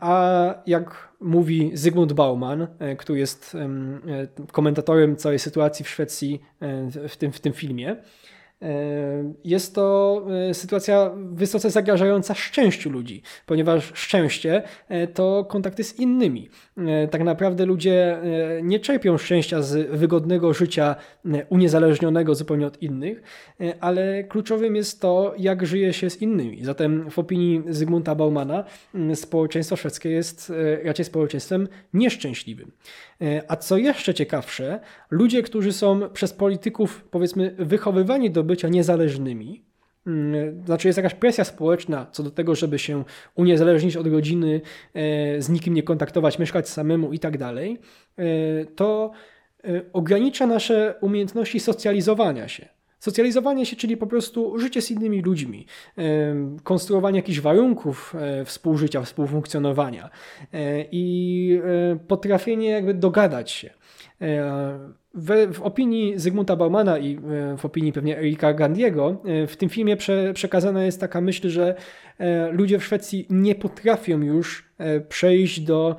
a 0.00 0.54
jak 0.66 1.08
mówi 1.20 1.70
Zygmunt 1.74 2.12
Bauman, 2.12 2.66
który 2.98 3.18
jest 3.18 3.56
komentatorem 4.52 5.16
całej 5.16 5.38
sytuacji 5.38 5.84
w 5.84 5.88
Szwecji 5.88 6.40
w 7.08 7.16
tym, 7.16 7.32
w 7.32 7.40
tym 7.40 7.52
filmie, 7.52 7.96
jest 9.44 9.74
to 9.74 10.22
e, 10.50 10.54
sytuacja 10.54 11.10
wysoce 11.16 11.70
zagrażająca 11.70 12.34
szczęściu 12.34 12.90
ludzi, 12.90 13.22
ponieważ 13.46 13.92
szczęście 13.94 14.62
e, 14.88 15.06
to 15.06 15.44
kontakty 15.44 15.84
z 15.84 15.98
innymi. 15.98 16.48
Tak 17.10 17.24
naprawdę 17.24 17.66
ludzie 17.66 18.18
nie 18.62 18.80
czerpią 18.80 19.18
szczęścia 19.18 19.62
z 19.62 19.90
wygodnego 19.90 20.54
życia 20.54 20.96
uniezależnionego 21.48 22.34
zupełnie 22.34 22.66
od 22.66 22.82
innych, 22.82 23.22
ale 23.80 24.24
kluczowym 24.24 24.76
jest 24.76 25.00
to, 25.00 25.34
jak 25.38 25.66
żyje 25.66 25.92
się 25.92 26.10
z 26.10 26.22
innymi. 26.22 26.64
Zatem 26.64 27.10
w 27.10 27.18
opinii 27.18 27.62
Zygmunta 27.68 28.14
Baumana 28.14 28.64
społeczeństwo 29.14 29.76
szwedzkie 29.76 30.10
jest 30.10 30.52
raczej 30.84 31.04
społeczeństwem 31.04 31.68
nieszczęśliwym. 31.94 32.72
A 33.48 33.56
co 33.56 33.76
jeszcze 33.76 34.14
ciekawsze, 34.14 34.80
ludzie, 35.10 35.42
którzy 35.42 35.72
są 35.72 36.10
przez 36.10 36.32
polityków 36.32 37.04
powiedzmy 37.10 37.54
wychowywani 37.58 38.30
do 38.30 38.44
bycia 38.44 38.68
niezależnymi. 38.68 39.64
Mm, 40.06 40.64
znaczy 40.66 40.88
jest 40.88 40.96
jakaś 40.96 41.14
presja 41.14 41.44
społeczna 41.44 42.06
co 42.12 42.22
do 42.22 42.30
tego, 42.30 42.54
żeby 42.54 42.78
się 42.78 43.04
uniezależnić 43.34 43.96
od 43.96 44.06
rodziny, 44.06 44.60
e, 44.94 45.42
z 45.42 45.48
nikim 45.48 45.74
nie 45.74 45.82
kontaktować, 45.82 46.38
mieszkać 46.38 46.68
samemu 46.68 47.12
i 47.12 47.18
tak 47.18 47.38
dalej, 47.38 47.78
e, 48.18 48.24
to 48.64 49.10
e, 49.64 49.82
ogranicza 49.92 50.46
nasze 50.46 50.94
umiejętności 51.00 51.60
socjalizowania 51.60 52.48
się. 52.48 52.73
Socjalizowanie 53.04 53.66
się, 53.66 53.76
czyli 53.76 53.96
po 53.96 54.06
prostu 54.06 54.58
życie 54.58 54.82
z 54.82 54.90
innymi 54.90 55.22
ludźmi, 55.22 55.66
konstruowanie 56.62 57.18
jakichś 57.18 57.40
warunków 57.40 58.14
współżycia, 58.44 59.02
współfunkcjonowania 59.02 60.10
i 60.92 61.60
potrafienie 62.08 62.68
jakby 62.70 62.94
dogadać 62.94 63.50
się. 63.50 63.70
W, 65.14 65.54
w, 65.54 65.62
opinii 65.62 66.18
Zygmunta 66.18 66.56
Baumana 66.56 66.98
i 66.98 67.16
e, 67.16 67.56
w 67.56 67.64
opinii 67.64 67.92
pewnie 67.92 68.18
Erika 68.18 68.54
Gandiego 68.54 69.22
e, 69.24 69.46
w 69.46 69.56
tym 69.56 69.68
filmie 69.68 69.96
prze, 69.96 70.34
przekazana 70.34 70.84
jest 70.84 71.00
taka 71.00 71.20
myśl, 71.20 71.48
że 71.48 71.74
e, 72.18 72.52
ludzie 72.52 72.78
w 72.78 72.84
Szwecji 72.84 73.26
nie 73.30 73.54
potrafią 73.54 74.22
już 74.22 74.74
przejść 75.08 75.60
do 75.60 75.96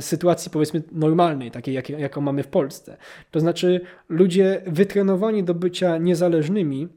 sytuacji 0.00 0.50
powiedzmy 0.50 0.82
normalnej, 0.92 1.50
takiej 1.50 1.74
jak, 1.74 1.90
jaką 1.90 2.20
mamy 2.20 2.42
w 2.42 2.48
Polsce. 2.48 2.96
To 3.30 3.40
znaczy 3.40 3.80
ludzie 4.08 4.62
wytrenowani 4.66 5.44
do 5.44 5.54
bycia 5.54 5.98
niezależnymi 5.98 6.88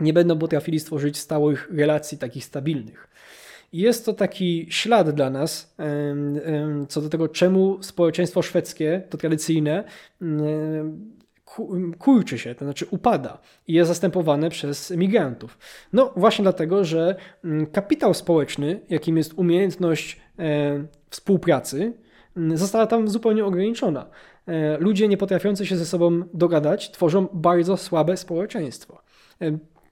nie 0.00 0.12
będą 0.12 0.38
potrafili 0.38 0.80
stworzyć 0.80 1.18
stałych 1.18 1.70
relacji 1.72 2.18
takich 2.18 2.44
stabilnych. 2.44 3.08
Jest 3.72 4.06
to 4.06 4.12
taki 4.12 4.66
ślad 4.70 5.10
dla 5.10 5.30
nas 5.30 5.76
co 6.88 7.00
do 7.00 7.08
tego, 7.08 7.28
czemu 7.28 7.82
społeczeństwo 7.82 8.42
szwedzkie, 8.42 9.02
to 9.10 9.18
tradycyjne, 9.18 9.84
kurczy 11.98 12.38
się, 12.38 12.54
to 12.54 12.64
znaczy 12.64 12.86
upada 12.90 13.38
i 13.68 13.72
jest 13.72 13.88
zastępowane 13.88 14.50
przez 14.50 14.90
migrantów. 14.90 15.58
No 15.92 16.12
właśnie 16.16 16.42
dlatego, 16.42 16.84
że 16.84 17.16
kapitał 17.72 18.14
społeczny, 18.14 18.80
jakim 18.90 19.16
jest 19.16 19.32
umiejętność 19.36 20.20
e, 20.38 20.84
współpracy, 21.10 21.92
została 22.54 22.86
tam 22.86 23.08
zupełnie 23.08 23.44
ograniczona. 23.44 24.06
E, 24.46 24.78
ludzie 24.78 25.08
nie 25.08 25.16
potrafiący 25.16 25.66
się 25.66 25.76
ze 25.76 25.86
sobą 25.86 26.22
dogadać 26.34 26.90
tworzą 26.90 27.28
bardzo 27.32 27.76
słabe 27.76 28.16
społeczeństwo. 28.16 29.02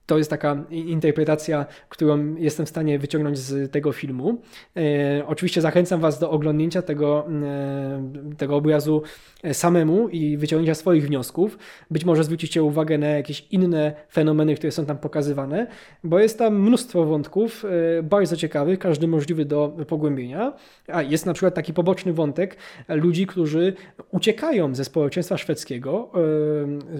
E, 0.07 0.11
to 0.11 0.17
jest 0.17 0.29
taka 0.29 0.63
interpretacja, 0.69 1.65
którą 1.89 2.35
jestem 2.35 2.65
w 2.65 2.69
stanie 2.69 2.99
wyciągnąć 2.99 3.37
z 3.37 3.71
tego 3.71 3.91
filmu. 3.91 4.41
E, 4.77 5.27
oczywiście 5.27 5.61
zachęcam 5.61 6.01
Was 6.01 6.19
do 6.19 6.31
oglądnięcia 6.31 6.81
tego, 6.81 7.27
e, 7.43 8.35
tego 8.37 8.55
obrazu 8.55 9.01
e, 9.43 9.53
samemu 9.53 10.09
i 10.09 10.37
wyciągnięcia 10.37 10.75
swoich 10.75 11.07
wniosków. 11.07 11.57
Być 11.91 12.05
może 12.05 12.23
zwrócicie 12.23 12.63
uwagę 12.63 12.97
na 12.97 13.07
jakieś 13.07 13.47
inne 13.51 13.93
fenomeny, 14.13 14.55
które 14.55 14.71
są 14.71 14.85
tam 14.85 14.97
pokazywane, 14.97 15.67
bo 16.03 16.19
jest 16.19 16.39
tam 16.39 16.61
mnóstwo 16.61 17.05
wątków 17.05 17.65
bardzo 18.03 18.37
ciekawych, 18.37 18.79
każdy 18.79 19.07
możliwy 19.07 19.45
do 19.45 19.77
pogłębienia. 19.87 20.53
A 20.87 21.01
jest 21.01 21.25
na 21.25 21.33
przykład 21.33 21.55
taki 21.55 21.73
poboczny 21.73 22.13
wątek 22.13 22.57
ludzi, 22.89 23.27
którzy 23.27 23.73
uciekają 24.11 24.75
ze 24.75 24.85
społeczeństwa 24.85 25.37
szwedzkiego, 25.37 26.11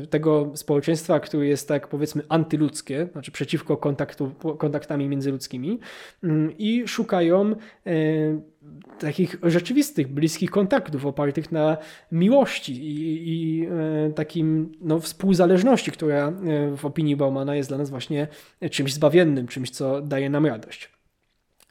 tego 0.09 0.51
społeczeństwa, 0.53 1.19
które 1.19 1.47
jest 1.47 1.67
tak 1.67 1.87
powiedzmy 1.87 2.23
antyludzkie, 2.29 2.90
znaczy 3.11 3.31
przeciwko 3.31 3.77
kontaktu, 3.77 4.31
kontaktami 4.57 5.07
międzyludzkimi 5.07 5.79
mm, 6.23 6.57
i 6.57 6.87
szukają 6.87 7.51
e, 7.51 7.93
takich 8.99 9.35
rzeczywistych, 9.43 10.07
bliskich 10.07 10.51
kontaktów 10.51 11.05
opartych 11.05 11.51
na 11.51 11.77
miłości 12.11 12.73
i, 12.83 13.29
i 13.29 13.65
e, 13.65 14.11
takim 14.13 14.71
no, 14.81 14.99
współzależności, 14.99 15.91
która 15.91 16.27
e, 16.27 16.33
w 16.77 16.85
opinii 16.85 17.15
Baumana 17.15 17.55
jest 17.55 17.69
dla 17.69 17.77
nas 17.77 17.89
właśnie 17.89 18.27
czymś 18.71 18.93
zbawiennym, 18.93 19.47
czymś, 19.47 19.69
co 19.69 20.01
daje 20.01 20.29
nam 20.29 20.45
radość. 20.45 21.00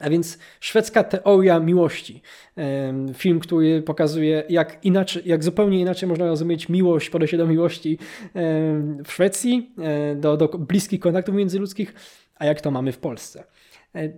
A 0.01 0.09
więc 0.09 0.37
szwedzka 0.59 1.03
teoria 1.03 1.59
miłości. 1.59 2.21
Film, 3.13 3.39
który 3.39 3.81
pokazuje, 3.81 4.43
jak, 4.49 4.85
inaczej, 4.85 5.23
jak 5.25 5.43
zupełnie 5.43 5.79
inaczej 5.79 6.09
można 6.09 6.25
rozumieć 6.25 6.69
miłość, 6.69 7.09
podejście 7.09 7.37
do 7.37 7.47
miłości 7.47 7.97
w 9.05 9.11
Szwecji, 9.11 9.71
do, 10.15 10.37
do 10.37 10.47
bliskich 10.47 10.99
kontaktów 10.99 11.35
międzyludzkich, 11.35 11.93
a 12.35 12.45
jak 12.45 12.61
to 12.61 12.71
mamy 12.71 12.91
w 12.91 12.97
Polsce. 12.97 13.43
E, 13.95 14.09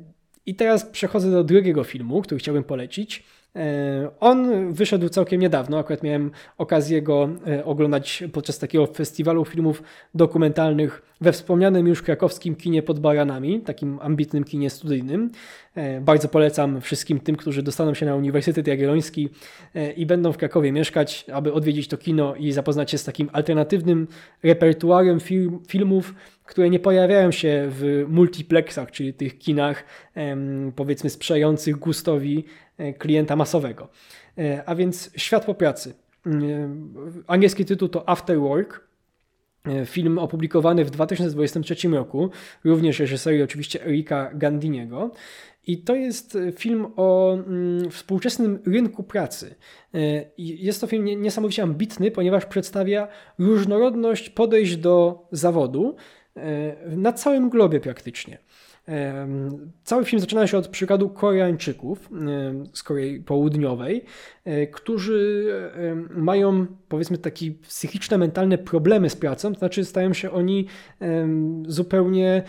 I 0.45 0.55
teraz 0.55 0.85
przechodzę 0.85 1.31
do 1.31 1.43
drugiego 1.43 1.83
filmu, 1.83 2.21
który 2.21 2.39
chciałbym 2.39 2.63
polecić. 2.63 3.23
On 4.19 4.73
wyszedł 4.73 5.09
całkiem 5.09 5.41
niedawno, 5.41 5.79
akurat 5.79 6.03
miałem 6.03 6.31
okazję 6.57 7.01
go 7.01 7.29
oglądać 7.65 8.23
podczas 8.33 8.59
takiego 8.59 8.87
festiwalu 8.87 9.45
filmów 9.45 9.83
dokumentalnych 10.15 11.01
we 11.21 11.31
wspomnianym 11.31 11.87
już 11.87 12.01
krakowskim 12.01 12.55
kinie 12.55 12.83
pod 12.83 12.99
Baranami, 12.99 13.61
takim 13.61 13.99
ambitnym 14.01 14.43
kinie 14.43 14.69
studyjnym. 14.69 15.31
Bardzo 16.01 16.27
polecam 16.27 16.81
wszystkim 16.81 17.19
tym, 17.19 17.35
którzy 17.35 17.63
dostaną 17.63 17.93
się 17.93 18.05
na 18.05 18.15
Uniwersytet 18.15 18.67
Jagielloński 18.67 19.29
i 19.97 20.05
będą 20.05 20.31
w 20.31 20.37
Krakowie 20.37 20.71
mieszkać, 20.71 21.25
aby 21.33 21.53
odwiedzić 21.53 21.87
to 21.87 21.97
kino 21.97 22.35
i 22.35 22.51
zapoznać 22.51 22.91
się 22.91 22.97
z 22.97 23.03
takim 23.03 23.29
alternatywnym 23.33 24.07
repertuarem 24.43 25.19
film, 25.19 25.59
filmów, 25.67 26.13
które 26.53 26.69
nie 26.69 26.79
pojawiają 26.79 27.31
się 27.31 27.65
w 27.69 28.05
multiplexach, 28.07 28.91
czyli 28.91 29.13
tych 29.13 29.37
kinach 29.39 29.83
powiedzmy 30.75 31.09
sprzyjających 31.09 31.75
gustowi 31.75 32.45
e, 32.77 32.93
klienta 32.93 33.35
masowego. 33.35 33.89
E, 34.37 34.63
a 34.65 34.75
więc 34.75 35.11
Świat 35.17 35.45
po 35.45 35.53
pracy. 35.53 35.93
E, 36.25 36.31
angielski 37.27 37.65
tytuł 37.65 37.89
to 37.89 38.09
After 38.09 38.39
Work. 38.39 38.93
Film 39.85 40.19
opublikowany 40.19 40.85
w 40.85 40.89
2023 40.89 41.87
roku, 41.87 42.29
również 42.63 42.99
reżyserii 42.99 43.43
oczywiście 43.43 43.85
Erika 43.85 44.31
Gandiniego. 44.33 45.11
I 45.67 45.77
to 45.77 45.95
jest 45.95 46.37
film 46.55 46.87
o 46.95 47.33
mm, 47.33 47.91
współczesnym 47.91 48.59
rynku 48.65 49.03
pracy. 49.03 49.55
Jest 50.37 50.81
to 50.81 50.87
film 50.87 51.05
niesamowicie 51.05 51.63
ambitny, 51.63 52.11
ponieważ 52.11 52.45
przedstawia 52.45 53.07
różnorodność 53.39 54.29
podejść 54.29 54.77
do 54.77 55.27
zawodu, 55.31 55.95
na 56.97 57.13
całym 57.13 57.49
globie 57.49 57.79
praktycznie. 57.79 58.37
E, 58.87 59.27
cały 59.83 60.05
film 60.05 60.19
zaczyna 60.19 60.47
się 60.47 60.57
od 60.57 60.67
przykładu 60.67 61.09
Koreańczyków 61.09 62.09
e, 62.11 62.65
z 62.73 62.83
Korei 62.83 63.19
Południowej, 63.19 64.05
którzy 64.71 65.47
mają 66.09 66.65
powiedzmy 66.89 67.17
takie 67.17 67.51
psychiczne, 67.51 68.17
mentalne 68.17 68.57
problemy 68.57 69.09
z 69.09 69.15
pracą, 69.15 69.53
to 69.53 69.59
znaczy 69.59 69.85
stają 69.85 70.13
się 70.13 70.31
oni 70.31 70.67
zupełnie 71.67 72.43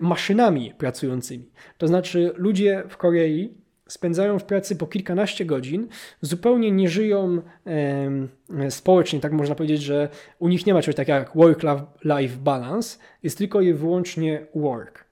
maszynami 0.00 0.72
pracującymi. 0.78 1.50
To 1.78 1.88
znaczy 1.88 2.32
ludzie 2.36 2.82
w 2.88 2.96
Korei 2.96 3.63
spędzają 3.88 4.38
w 4.38 4.44
pracy 4.44 4.76
po 4.76 4.86
kilkanaście 4.86 5.44
godzin, 5.44 5.88
zupełnie 6.20 6.70
nie 6.70 6.88
żyją 6.88 7.42
e, 7.66 8.70
społecznie, 8.70 9.20
tak 9.20 9.32
można 9.32 9.54
powiedzieć, 9.54 9.82
że 9.82 10.08
u 10.38 10.48
nich 10.48 10.66
nie 10.66 10.74
ma 10.74 10.82
czegoś 10.82 10.96
takiego 10.96 11.18
jak 11.18 11.36
work-life 11.36 12.36
balance, 12.36 12.98
jest 13.22 13.38
tylko 13.38 13.60
i 13.60 13.72
wyłącznie 13.72 14.46
work. 14.54 15.04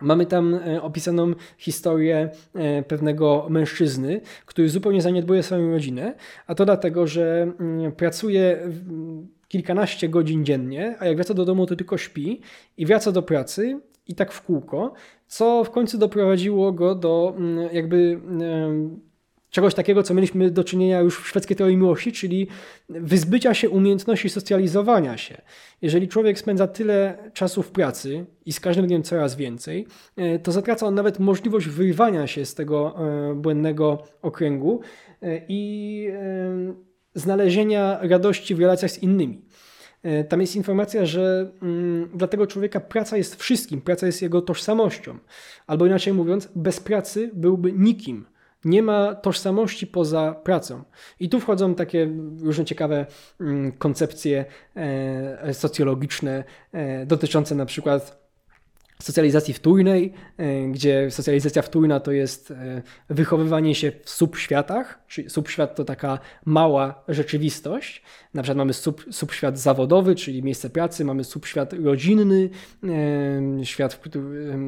Mamy 0.00 0.26
tam 0.26 0.54
e, 0.54 0.82
opisaną 0.82 1.32
historię 1.58 2.30
e, 2.54 2.82
pewnego 2.82 3.46
mężczyzny, 3.50 4.20
który 4.46 4.68
zupełnie 4.68 5.02
zaniedbuje 5.02 5.42
swoją 5.42 5.70
rodzinę, 5.70 6.14
a 6.46 6.54
to 6.54 6.64
dlatego, 6.64 7.06
że 7.06 7.52
mm, 7.60 7.92
pracuje 7.92 8.70
kilkanaście 9.48 10.08
godzin 10.08 10.44
dziennie, 10.44 10.96
a 10.98 11.06
jak 11.06 11.16
wraca 11.16 11.34
do 11.34 11.44
domu, 11.44 11.66
to 11.66 11.76
tylko 11.76 11.98
śpi 11.98 12.40
i 12.76 12.86
wraca 12.86 13.12
do 13.12 13.22
pracy 13.22 13.80
i 14.06 14.14
tak 14.14 14.32
w 14.32 14.42
kółko, 14.42 14.92
co 15.26 15.64
w 15.64 15.70
końcu 15.70 15.98
doprowadziło 15.98 16.72
go 16.72 16.94
do 16.94 17.34
mm, 17.36 17.68
jakby 17.72 18.20
czegoś 19.54 19.74
takiego, 19.74 20.02
co 20.02 20.14
mieliśmy 20.14 20.50
do 20.50 20.64
czynienia 20.64 21.00
już 21.00 21.20
w 21.20 21.28
szwedzkiej 21.28 21.56
teorii 21.56 21.76
miłości, 21.76 22.12
czyli 22.12 22.48
wyzbycia 22.88 23.54
się 23.54 23.70
umiejętności 23.70 24.28
socjalizowania 24.28 25.16
się. 25.16 25.42
Jeżeli 25.82 26.08
człowiek 26.08 26.38
spędza 26.38 26.66
tyle 26.66 27.18
czasu 27.32 27.62
w 27.62 27.70
pracy 27.70 28.26
i 28.46 28.52
z 28.52 28.60
każdym 28.60 28.86
dniem 28.86 29.02
coraz 29.02 29.36
więcej, 29.36 29.86
e, 30.16 30.38
to 30.38 30.52
zatraca 30.52 30.86
on 30.86 30.94
nawet 30.94 31.18
możliwość 31.18 31.68
wyrwania 31.68 32.26
się 32.26 32.44
z 32.44 32.54
tego 32.54 32.94
e, 33.30 33.34
błędnego 33.34 34.02
okręgu 34.22 34.80
e, 35.22 35.40
i 35.48 36.08
znalezienia 37.14 37.98
radości 38.02 38.54
w 38.54 38.60
relacjach 38.60 38.90
z 38.90 38.98
innymi. 38.98 39.42
E, 40.04 40.24
tam 40.24 40.40
jest 40.40 40.56
informacja, 40.56 41.06
że 41.06 41.50
mm, 41.62 42.10
dla 42.14 42.28
tego 42.28 42.46
człowieka 42.46 42.80
praca 42.80 43.16
jest 43.16 43.36
wszystkim, 43.36 43.80
praca 43.80 44.06
jest 44.06 44.22
jego 44.22 44.42
tożsamością. 44.42 45.18
Albo 45.66 45.86
inaczej 45.86 46.12
mówiąc, 46.12 46.48
bez 46.54 46.80
pracy 46.80 47.30
byłby 47.34 47.72
nikim. 47.72 48.26
Nie 48.64 48.82
ma 48.82 49.14
tożsamości 49.14 49.86
poza 49.86 50.32
pracą. 50.44 50.82
I 51.20 51.28
tu 51.28 51.40
wchodzą 51.40 51.74
takie 51.74 52.10
różne 52.42 52.64
ciekawe 52.64 53.06
mm, 53.40 53.72
koncepcje 53.72 54.44
e, 54.76 55.54
socjologiczne 55.54 56.44
e, 56.72 57.06
dotyczące 57.06 57.54
na 57.54 57.66
przykład 57.66 58.23
socjalizacji 59.04 59.54
wtórnej, 59.54 60.12
e, 60.36 60.68
gdzie 60.68 61.10
socjalizacja 61.10 61.62
wtórna 61.62 62.00
to 62.00 62.12
jest 62.12 62.50
e, 62.50 62.82
wychowywanie 63.08 63.74
się 63.74 63.92
w 64.04 64.10
subświatach, 64.10 64.98
czyli 65.08 65.30
subświat 65.30 65.76
to 65.76 65.84
taka 65.84 66.18
mała 66.44 67.04
rzeczywistość. 67.08 68.02
Na 68.34 68.42
przykład 68.42 68.58
mamy 68.58 68.72
sub, 68.72 69.04
subświat 69.10 69.58
zawodowy, 69.58 70.14
czyli 70.14 70.42
miejsce 70.42 70.70
pracy, 70.70 71.04
mamy 71.04 71.24
subświat 71.24 71.72
rodzinny, 71.72 72.50
e, 72.84 73.64
świat, 73.64 74.00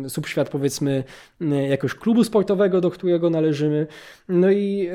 subświat 0.08 0.48
powiedzmy 0.48 1.04
jakiegoś 1.68 1.94
klubu 1.94 2.24
sportowego, 2.24 2.80
do 2.80 2.90
którego 2.90 3.30
należymy. 3.30 3.86
No 4.28 4.50
i 4.50 4.88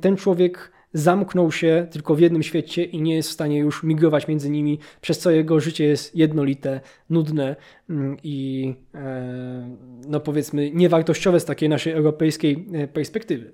ten 0.00 0.16
człowiek 0.16 0.72
zamknął 0.94 1.52
się 1.52 1.86
tylko 1.90 2.14
w 2.14 2.20
jednym 2.20 2.42
świecie 2.42 2.84
i 2.84 3.02
nie 3.02 3.14
jest 3.14 3.28
w 3.28 3.32
stanie 3.32 3.58
już 3.58 3.82
migrować 3.82 4.28
między 4.28 4.50
nimi, 4.50 4.78
przez 5.00 5.18
co 5.18 5.30
jego 5.30 5.60
życie 5.60 5.84
jest 5.84 6.16
jednolite, 6.16 6.80
nudne 7.10 7.56
mm, 7.90 8.16
i 8.22 8.74
e, 8.94 9.76
no 10.08 10.20
powiedzmy 10.20 10.70
niewartościowe 10.70 11.40
z 11.40 11.44
takiej 11.44 11.68
naszej 11.68 11.92
europejskiej 11.92 12.66
e, 12.72 12.88
perspektywy. 12.88 13.52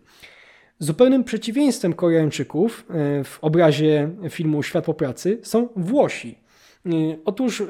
Zupełnym 0.78 1.24
przeciwieństwem 1.24 1.92
Koreańczyków 1.92 2.86
e, 2.90 3.24
w 3.24 3.38
obrazie 3.42 4.10
filmu 4.30 4.62
Światło 4.62 4.94
Pracy 4.94 5.38
są 5.42 5.68
Włosi. 5.76 6.38
Otóż 7.24 7.62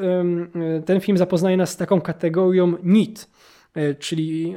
ten 0.84 1.00
film 1.00 1.18
zapoznaje 1.18 1.56
nas 1.56 1.70
z 1.70 1.76
taką 1.76 2.00
kategorią 2.00 2.74
NEET, 2.82 3.30
czyli 3.98 4.54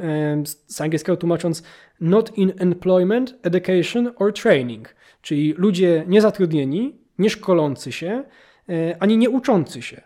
z 0.67 0.82
angielskiego 0.82 1.17
tłumacząc 1.17 1.63
Not 2.02 2.38
in 2.38 2.54
Employment, 2.58 3.36
Education 3.43 4.12
or 4.15 4.34
Training, 4.34 4.95
czyli 5.23 5.53
ludzie 5.57 6.03
niezatrudnieni, 6.07 6.95
nie 7.19 7.29
szkolący 7.29 7.91
się, 7.91 8.23
e, 8.69 8.97
ani 8.99 9.17
nie 9.17 9.29
uczący 9.29 9.81
się. 9.81 10.01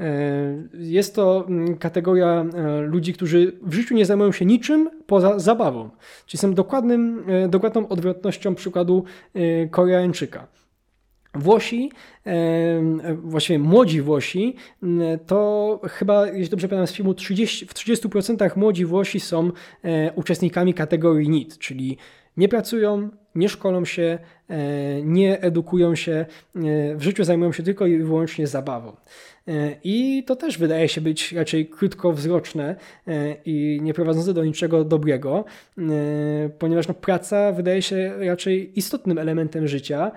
E, 0.00 0.04
jest 0.74 1.14
to 1.14 1.44
mm, 1.48 1.76
kategoria 1.76 2.44
e, 2.54 2.80
ludzi, 2.80 3.12
którzy 3.12 3.52
w 3.62 3.74
życiu 3.74 3.94
nie 3.94 4.06
zajmują 4.06 4.32
się 4.32 4.44
niczym 4.44 4.90
poza 5.06 5.38
zabawą. 5.38 5.90
Czyli 6.26 6.40
są 6.40 6.54
dokładnym, 6.54 7.24
dokładną 7.48 7.88
odwrotnością 7.88 8.54
przykładu 8.54 9.04
Koreańczyka. 9.70 10.46
Włosi, 11.34 11.92
właściwie 13.22 13.58
młodzi 13.58 14.00
Włosi, 14.02 14.56
to 15.26 15.80
chyba, 15.84 16.26
jeśli 16.26 16.48
dobrze 16.48 16.68
pamiętam 16.68 16.86
z 16.86 16.92
filmu, 16.92 17.14
30, 17.14 17.66
w 17.66 17.74
30% 17.74 18.56
młodzi 18.56 18.84
Włosi 18.84 19.20
są 19.20 19.50
uczestnikami 20.14 20.74
kategorii 20.74 21.28
NEET, 21.28 21.58
czyli 21.58 21.98
nie 22.36 22.48
pracują, 22.48 23.10
nie 23.34 23.48
szkolą 23.48 23.84
się, 23.84 24.18
e, 24.48 25.02
nie 25.02 25.40
edukują 25.40 25.94
się, 25.94 26.12
e, 26.12 26.26
w 26.96 27.02
życiu 27.02 27.24
zajmują 27.24 27.52
się 27.52 27.62
tylko 27.62 27.86
i 27.86 27.98
wyłącznie 27.98 28.46
zabawą. 28.46 28.96
E, 29.48 29.76
I 29.84 30.24
to 30.26 30.36
też 30.36 30.58
wydaje 30.58 30.88
się 30.88 31.00
być 31.00 31.32
raczej 31.32 31.66
krótkowzroczne 31.66 32.76
i 33.44 33.80
nie 33.82 33.94
prowadzące 33.94 34.34
do 34.34 34.44
niczego 34.44 34.84
dobrego, 34.84 35.44
ponieważ 36.58 36.88
no, 36.88 36.94
praca 36.94 37.52
wydaje 37.52 37.82
się 37.82 38.14
raczej 38.18 38.78
istotnym 38.78 39.18
elementem 39.18 39.68
życia 39.68 40.12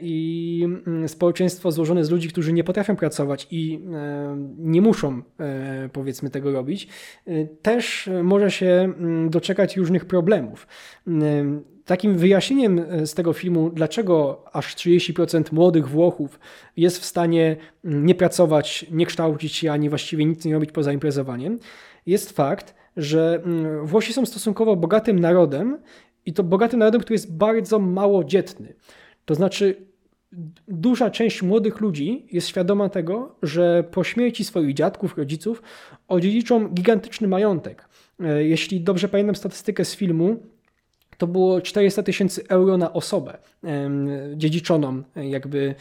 i 0.00 0.62
mm, 0.86 1.08
społeczeństwo 1.08 1.72
złożone 1.72 2.04
z 2.04 2.10
ludzi, 2.10 2.28
którzy 2.28 2.52
nie 2.52 2.64
potrafią 2.64 2.96
pracować 2.96 3.46
i 3.50 3.80
nie 4.58 4.82
muszą 4.82 5.22
powiedzmy 5.92 6.30
tego 6.30 6.52
robić, 6.52 6.88
też 7.62 8.10
może 8.22 8.50
się 8.50 8.66
mm, 8.66 9.30
doczekać 9.30 9.76
różnych 9.76 10.04
problemów. 10.04 10.66
Takim 11.84 12.18
wyjaśnieniem 12.18 12.78
e, 12.78 13.06
z 13.06 13.14
tego 13.14 13.32
filmu, 13.32 13.70
dlaczego 13.70 14.44
aż 14.52 14.76
30% 14.76 15.52
młodych 15.52 15.88
Włochów 15.88 16.40
jest 16.76 16.98
w 16.98 17.04
stanie 17.04 17.56
mm, 17.84 18.06
nie 18.06 18.14
pracować, 18.14 18.86
nie 18.90 19.06
kształcić 19.06 19.54
się, 19.54 19.72
ani 19.72 19.88
właściwie 19.88 20.24
nic 20.24 20.44
nie 20.44 20.54
robić 20.54 20.72
poza 20.72 20.92
imprezowaniem, 20.92 21.58
jest 22.06 22.32
fakt, 22.32 22.74
że 22.96 23.42
mm, 23.44 23.86
Włosi 23.86 24.12
są 24.12 24.26
stosunkowo 24.26 24.76
bogatym 24.76 25.18
narodem 25.18 25.78
i 26.26 26.32
to 26.32 26.44
bogatym 26.44 26.78
narodem, 26.78 27.00
który 27.00 27.14
jest 27.14 27.36
bardzo 27.36 27.78
mało 27.78 28.24
dzietny. 28.24 28.74
To 29.24 29.34
znaczy, 29.34 29.76
duża 30.68 31.10
część 31.10 31.42
młodych 31.42 31.80
ludzi 31.80 32.26
jest 32.32 32.48
świadoma 32.48 32.88
tego, 32.88 33.36
że 33.42 33.84
po 33.90 34.04
śmierci 34.04 34.44
swoich 34.44 34.74
dziadków, 34.74 35.18
rodziców 35.18 35.62
odziedziczą 36.08 36.68
gigantyczny 36.68 37.28
majątek. 37.28 37.88
E, 38.20 38.44
jeśli 38.44 38.80
dobrze 38.80 39.08
pamiętam 39.08 39.34
statystykę 39.34 39.84
z 39.84 39.96
filmu, 39.96 40.42
to 41.20 41.26
było 41.26 41.60
400 41.60 42.02
tysięcy 42.02 42.44
euro 42.48 42.76
na 42.76 42.92
osobę 42.92 43.38
dziedziczoną 44.36 45.02
jakby 45.16 45.74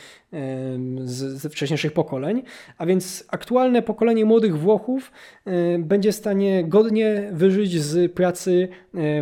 ze 1.04 1.50
wcześniejszych 1.50 1.94
pokoleń, 1.94 2.44
a 2.78 2.86
więc 2.86 3.26
aktualne 3.28 3.82
pokolenie 3.82 4.26
młodych 4.26 4.58
Włochów 4.58 5.12
będzie 5.80 6.12
w 6.12 6.16
stanie 6.16 6.64
godnie 6.64 7.30
wyżyć 7.32 7.82
z 7.82 8.12
pracy 8.12 8.68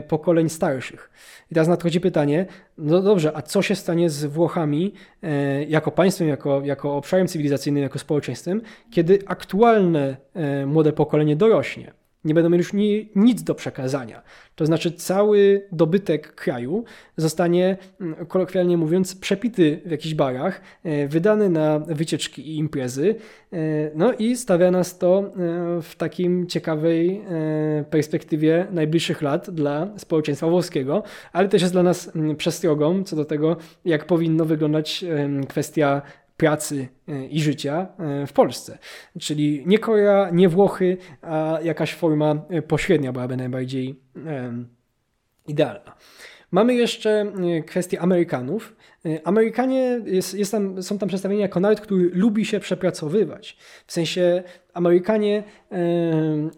pokoleń 0.07 0.49
starszych. 0.49 1.09
I 1.51 1.53
teraz 1.53 1.67
nadchodzi 1.67 2.01
pytanie, 2.01 2.45
no 2.77 3.01
dobrze, 3.01 3.31
a 3.35 3.41
co 3.41 3.61
się 3.61 3.75
stanie 3.75 4.09
z 4.09 4.25
Włochami 4.25 4.93
e, 5.23 5.63
jako 5.63 5.91
państwem, 5.91 6.27
jako, 6.27 6.61
jako 6.65 6.97
obszarem 6.97 7.27
cywilizacyjnym, 7.27 7.83
jako 7.83 7.99
społeczeństwem, 7.99 8.61
kiedy 8.91 9.19
aktualne 9.25 10.17
e, 10.33 10.65
młode 10.65 10.93
pokolenie 10.93 11.35
dorośnie? 11.35 11.96
Nie 12.23 12.33
będą 12.33 12.49
mieli 12.49 12.63
już 12.63 12.73
ni, 12.73 13.09
nic 13.15 13.43
do 13.43 13.55
przekazania. 13.55 14.21
To 14.55 14.65
znaczy 14.65 14.91
cały 14.91 15.67
dobytek 15.71 16.35
kraju 16.35 16.83
zostanie, 17.17 17.77
mm, 18.01 18.25
kolokwialnie 18.25 18.77
mówiąc, 18.77 19.15
przepity 19.15 19.81
w 19.85 19.91
jakichś 19.91 20.15
barach, 20.15 20.61
e, 20.83 21.07
wydany 21.07 21.49
na 21.49 21.79
wycieczki 21.79 22.47
i 22.47 22.57
imprezy. 22.57 23.15
E, 23.53 23.57
no 23.95 24.13
i 24.13 24.35
stawia 24.35 24.71
nas 24.71 24.97
to 24.97 25.19
e, 25.19 25.81
w 25.81 25.95
takim 25.95 26.47
ciekawej 26.47 27.21
perspektywie 27.89 28.67
najbliższych 28.71 29.21
lat 29.21 29.49
dla 29.49 29.89
społeczeństwa 29.97 30.47
włoskiego, 30.47 31.03
ale 31.33 31.47
też 31.47 31.61
jest 31.61 31.73
dla 31.73 31.83
nas 31.83 32.15
mm, 32.15 32.35
przestrogą 32.35 33.03
co 33.03 33.15
do 33.15 33.25
tego, 33.25 33.57
jak 33.85 34.05
powinno 34.05 34.45
wyglądać 34.45 35.05
kwestia 35.47 36.01
pracy 36.37 36.87
e, 37.07 37.25
i 37.25 37.41
życia 37.41 37.87
e, 37.99 38.27
w 38.27 38.33
Polsce. 38.33 38.77
Czyli 39.19 39.63
nie 39.65 39.79
Korea, 39.79 40.29
nie 40.33 40.49
Włochy, 40.49 40.97
a 41.21 41.59
jakaś 41.63 41.93
forma 41.93 42.35
e, 42.49 42.61
pośrednia 42.61 43.13
byłaby 43.13 43.37
najbardziej 43.37 43.99
idealna. 45.47 45.95
Mamy 46.51 46.75
jeszcze 46.75 47.33
kwestię 47.67 48.01
Amerykanów. 48.01 48.75
Amerykanie 49.23 50.01
jest, 50.05 50.33
jest 50.33 50.51
tam, 50.51 50.83
są 50.83 50.97
tam 50.97 51.09
przedstawieni 51.09 51.41
jako 51.41 51.59
naród, 51.59 51.81
który 51.81 52.09
lubi 52.13 52.45
się 52.45 52.59
przepracowywać. 52.59 53.57
W 53.87 53.91
sensie 53.91 54.43
Amerykanie 54.73 55.43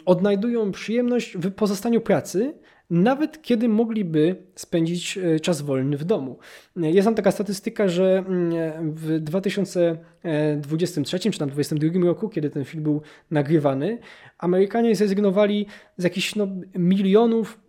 odnajdują 0.05 0.71
przyjemność 0.71 1.37
w 1.37 1.51
pozostaniu 1.51 2.01
pracy, 2.01 2.53
nawet 2.89 3.41
kiedy 3.41 3.69
mogliby 3.69 4.35
spędzić 4.55 5.17
e, 5.17 5.39
czas 5.39 5.61
wolny 5.61 5.97
w 5.97 6.03
domu. 6.03 6.37
Jest 6.75 7.05
tam 7.05 7.15
taka 7.15 7.31
statystyka, 7.31 7.87
że 7.87 8.23
mm, 8.27 8.93
w 8.93 9.19
2023 9.19 11.31
czy 11.31 11.39
tam 11.39 11.49
2022 11.49 12.05
roku, 12.05 12.29
kiedy 12.29 12.49
ten 12.49 12.65
film 12.65 12.83
był 12.83 13.01
nagrywany, 13.31 13.99
Amerykanie 14.37 14.95
zrezygnowali 14.95 15.65
z 15.97 16.03
jakichś 16.03 16.35
no, 16.35 16.47
milionów, 16.75 17.59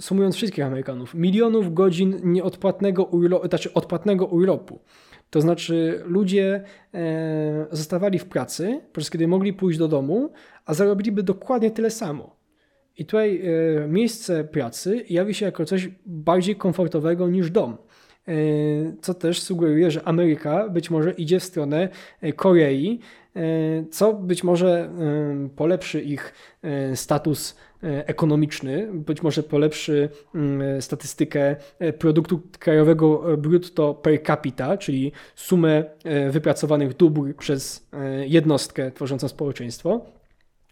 sumując 0.00 0.36
wszystkich 0.36 0.64
Amerykanów, 0.64 1.14
milionów 1.14 1.74
godzin 1.74 2.20
nieodpłatnego 2.24 3.04
urlopu, 3.04 3.48
znaczy 3.48 3.74
odpłatnego 3.74 4.26
urlopu. 4.26 4.80
To 5.30 5.40
znaczy 5.40 6.02
ludzie 6.04 6.64
e, 6.94 7.66
zostawali 7.70 8.18
w 8.18 8.24
pracy, 8.24 8.80
przez 8.92 9.10
kiedy 9.10 9.28
mogli 9.28 9.52
pójść 9.52 9.78
do 9.78 9.88
domu, 9.88 10.32
a 10.66 10.74
zarobiliby 10.74 11.22
dokładnie 11.22 11.70
tyle 11.70 11.90
samo. 11.90 12.37
I 12.98 13.04
tutaj 13.04 13.42
e, 13.84 13.88
miejsce 13.88 14.44
pracy 14.44 15.04
jawi 15.10 15.34
się 15.34 15.46
jako 15.46 15.64
coś 15.64 15.88
bardziej 16.06 16.56
komfortowego 16.56 17.28
niż 17.28 17.50
dom. 17.50 17.76
E, 18.28 18.32
co 19.00 19.14
też 19.14 19.42
sugeruje, 19.42 19.90
że 19.90 20.02
Ameryka 20.08 20.68
być 20.68 20.90
może 20.90 21.10
idzie 21.10 21.40
w 21.40 21.44
stronę 21.44 21.88
e, 22.20 22.32
Korei, 22.32 23.00
co 23.90 24.12
być 24.12 24.44
może 24.44 24.90
polepszy 25.56 26.00
ich 26.00 26.32
status 26.94 27.56
ekonomiczny, 27.82 28.88
być 28.92 29.22
może 29.22 29.42
polepszy 29.42 30.08
mm, 30.34 30.82
statystykę 30.82 31.56
produktu 31.98 32.42
krajowego 32.58 33.36
brutto 33.36 33.94
per 33.94 34.22
capita, 34.22 34.76
czyli 34.76 35.12
sumę 35.34 35.84
wypracowanych 36.30 36.96
dóbr 36.96 37.34
przez 37.36 37.88
jednostkę 38.26 38.90
tworzącą 38.90 39.28
społeczeństwo 39.28 40.17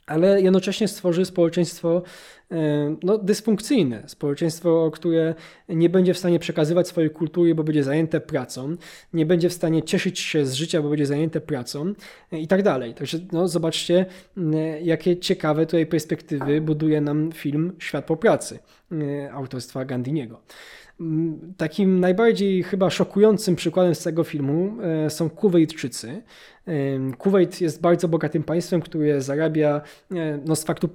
ale 0.06 0.42
jednocześnie 0.42 0.88
stworzy 0.88 1.24
społeczeństwo 1.24 2.02
e, 2.50 2.96
no, 3.02 3.18
dysfunkcyjne, 3.18 4.02
społeczeństwo, 4.06 4.90
które 4.94 5.34
nie 5.68 5.90
będzie 5.90 6.14
w 6.14 6.18
stanie 6.18 6.38
przekazywać 6.38 6.88
swojej 6.88 7.10
kultury, 7.10 7.54
bo 7.54 7.64
będzie 7.64 7.84
zajęte 7.84 8.20
pracą, 8.20 8.76
nie 9.12 9.26
będzie 9.26 9.48
w 9.48 9.52
stanie 9.52 9.82
cieszyć 9.82 10.20
się 10.20 10.46
z 10.46 10.54
życia, 10.54 10.82
bo 10.82 10.88
będzie 10.88 11.06
zajęte 11.06 11.40
pracą 11.40 11.92
e, 12.32 12.40
i 12.40 12.46
tak 12.46 12.62
dalej. 12.62 12.94
Także 12.94 13.18
no, 13.32 13.48
zobaczcie, 13.48 14.06
jakie 14.82 15.16
ciekawe 15.16 15.66
tutaj 15.66 15.86
perspektywy 15.86 16.60
buduje 16.60 17.00
nam 17.00 17.32
film 17.32 17.72
Świat 17.78 18.04
po 18.04 18.16
pracy 18.16 18.58
e, 18.92 19.32
autorstwa 19.32 19.84
Gandiniego. 19.84 20.40
Takim 21.56 22.00
najbardziej 22.00 22.62
chyba 22.62 22.90
szokującym 22.90 23.56
przykładem 23.56 23.94
z 23.94 24.02
tego 24.02 24.24
filmu 24.24 24.76
są 25.08 25.30
Kuwejtczycy, 25.30 26.22
Kuwait 27.18 27.60
jest 27.60 27.80
bardzo 27.80 28.08
bogatym 28.08 28.42
państwem, 28.42 28.80
które 28.80 29.20
zarabia 29.20 29.80
e, 30.14 30.38
no, 30.44 30.56
z 30.56 30.64
faktu 30.64 30.88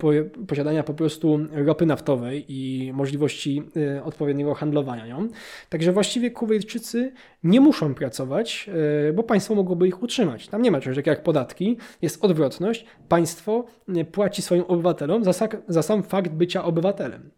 posiadania 0.47 0.84
po 0.84 0.93
prostu 0.93 1.39
ropy 1.51 1.86
naftowej 1.86 2.45
i 2.47 2.91
możliwości 2.93 3.63
e, 3.77 4.03
odpowiedniego 4.03 4.53
handlowania 4.53 5.07
nią. 5.07 5.27
Także 5.69 5.91
właściwie 5.91 6.31
Kuwaitczycy 6.31 7.13
nie 7.43 7.62
muszą 7.62 7.95
pracować, 7.95 8.69
e, 9.10 9.13
bo 9.13 9.23
państwo 9.23 9.55
mogłoby 9.55 9.88
ich 9.88 10.03
utrzymać. 10.03 10.47
Tam 10.47 10.62
nie 10.62 10.71
ma 10.71 10.81
czegoś 10.81 10.95
takiego 10.95 11.12
jak 11.12 11.23
podatki, 11.23 11.77
jest 12.01 12.25
odwrotność. 12.25 12.86
Państwo 13.07 13.65
płaci 14.12 14.41
swoim 14.41 14.63
obywatelom 14.63 15.23
za, 15.23 15.47
za 15.67 15.81
sam 15.81 16.03
fakt 16.03 16.31
bycia 16.31 16.63
obywatelem. 16.63 17.29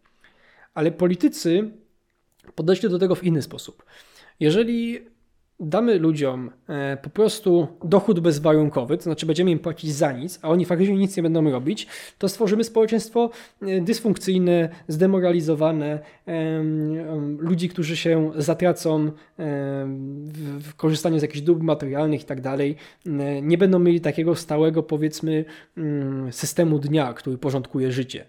Ale 0.73 0.91
politycy 0.91 1.71
podeszli 2.55 2.89
do 2.89 2.99
tego 2.99 3.15
w 3.15 3.23
inny 3.23 3.41
sposób. 3.41 3.83
Jeżeli 4.39 5.12
damy 5.63 5.99
ludziom 5.99 6.52
e, 6.67 6.97
po 6.97 7.10
prostu 7.10 7.67
dochód 7.84 8.19
bezwarunkowy, 8.19 8.97
to 8.97 9.04
znaczy 9.04 9.26
będziemy 9.26 9.52
im 9.52 9.60
płacić 9.60 9.91
za 9.91 10.12
nic, 10.12 10.39
a 10.41 10.49
oni 10.49 10.65
faktycznie 10.65 10.97
nic 10.97 11.17
nie 11.17 11.23
będą 11.23 11.52
robić, 11.52 11.88
to 12.17 12.30
stworzymy 12.30 12.63
społeczeństwo 12.63 13.30
e, 13.62 13.82
dysfunkcyjne, 13.82 14.69
zdemoralizowane, 14.88 15.99
ludzi, 17.38 17.69
którzy 17.69 17.97
się 17.97 18.32
zatracą 18.36 19.12
w 20.60 20.76
korzystaniu 20.76 21.19
z 21.19 21.21
jakichś 21.21 21.41
dóbr 21.41 21.63
materialnych 21.63 22.21
i 22.21 22.26
tak 22.26 22.41
dalej, 22.41 22.76
e, 23.06 23.41
nie 23.41 23.58
będą 23.58 23.80
mieli 23.80 24.02
takiego 24.02 24.36
stałego, 24.36 24.84
powiedzmy, 24.84 25.45
mm, 25.78 26.34
systemu 26.34 26.80
dnia, 26.80 27.13
który 27.13 27.38
porządkuje 27.38 27.91
życie. 27.91 28.26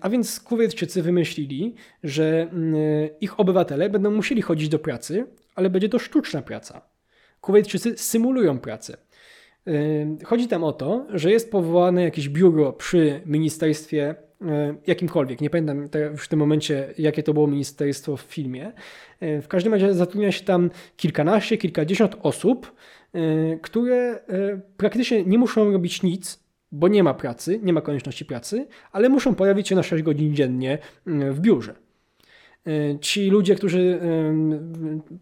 A 0.00 0.08
więc 0.08 0.40
Kuwaitczycy 0.40 1.02
wymyślili, 1.02 1.74
że 2.04 2.48
mm, 2.52 2.74
ich 3.20 3.40
obywatele 3.40 3.90
będą 3.90 4.10
musieli 4.10 4.42
chodzić 4.42 4.68
do 4.68 4.78
pracy, 4.78 5.26
ale 5.58 5.70
będzie 5.70 5.88
to 5.88 5.98
sztuczna 5.98 6.42
praca. 6.42 6.80
Kuwaitczycy 7.40 7.98
symulują 7.98 8.58
pracę. 8.58 8.96
Chodzi 10.24 10.48
tam 10.48 10.64
o 10.64 10.72
to, 10.72 11.06
że 11.10 11.30
jest 11.30 11.50
powołane 11.50 12.02
jakieś 12.02 12.28
biuro 12.28 12.72
przy 12.72 13.20
ministerstwie 13.26 14.14
jakimkolwiek. 14.86 15.40
Nie 15.40 15.50
pamiętam 15.50 15.88
w 16.16 16.28
tym 16.28 16.38
momencie, 16.38 16.94
jakie 16.98 17.22
to 17.22 17.34
było 17.34 17.46
ministerstwo 17.46 18.16
w 18.16 18.20
filmie. 18.20 18.72
W 19.20 19.46
każdym 19.48 19.72
razie 19.72 19.94
zatrudnia 19.94 20.32
się 20.32 20.44
tam 20.44 20.70
kilkanaście, 20.96 21.58
kilkadziesiąt 21.58 22.16
osób, 22.22 22.72
które 23.62 24.20
praktycznie 24.76 25.24
nie 25.24 25.38
muszą 25.38 25.72
robić 25.72 26.02
nic, 26.02 26.44
bo 26.72 26.88
nie 26.88 27.02
ma 27.02 27.14
pracy, 27.14 27.60
nie 27.62 27.72
ma 27.72 27.80
konieczności 27.80 28.24
pracy, 28.24 28.66
ale 28.92 29.08
muszą 29.08 29.34
pojawić 29.34 29.68
się 29.68 29.74
na 29.74 29.82
6 29.82 30.02
godzin 30.02 30.34
dziennie 30.34 30.78
w 31.06 31.40
biurze. 31.40 31.74
E, 32.68 32.98
ci 32.98 33.30
ludzie, 33.30 33.54
którzy 33.54 34.00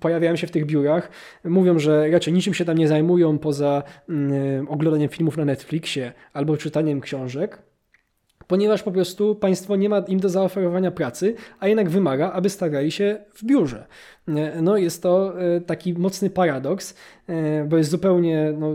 pojawiają 0.00 0.36
się 0.36 0.46
w 0.46 0.50
tych 0.50 0.66
biurach, 0.66 1.10
mówią, 1.44 1.78
że 1.78 2.10
raczej 2.10 2.34
niczym 2.34 2.54
się 2.54 2.64
tam 2.64 2.78
nie 2.78 2.88
zajmują 2.88 3.38
poza 3.38 3.82
oglądaniem 4.68 5.08
filmów 5.08 5.36
na 5.36 5.44
Netflixie 5.44 6.12
albo 6.32 6.56
czytaniem 6.56 7.00
książek, 7.00 7.62
ponieważ 8.46 8.82
po 8.82 8.92
prostu 8.92 9.34
państwo 9.34 9.76
nie 9.76 9.88
ma 9.88 9.98
im 9.98 10.20
do 10.20 10.28
zaoferowania 10.28 10.90
pracy, 10.90 11.34
a 11.60 11.68
jednak 11.68 11.90
wymaga, 11.90 12.32
aby 12.32 12.50
stawiali 12.50 12.90
się 12.90 13.18
w 13.34 13.44
biurze. 13.44 13.86
E, 14.28 14.62
no 14.62 14.76
jest 14.76 15.02
to 15.02 15.40
e, 15.40 15.60
taki 15.60 15.94
mocny 15.94 16.30
paradoks, 16.30 16.94
bo 17.68 17.76
jest 17.76 17.90
zupełnie 17.90 18.54
no, 18.58 18.72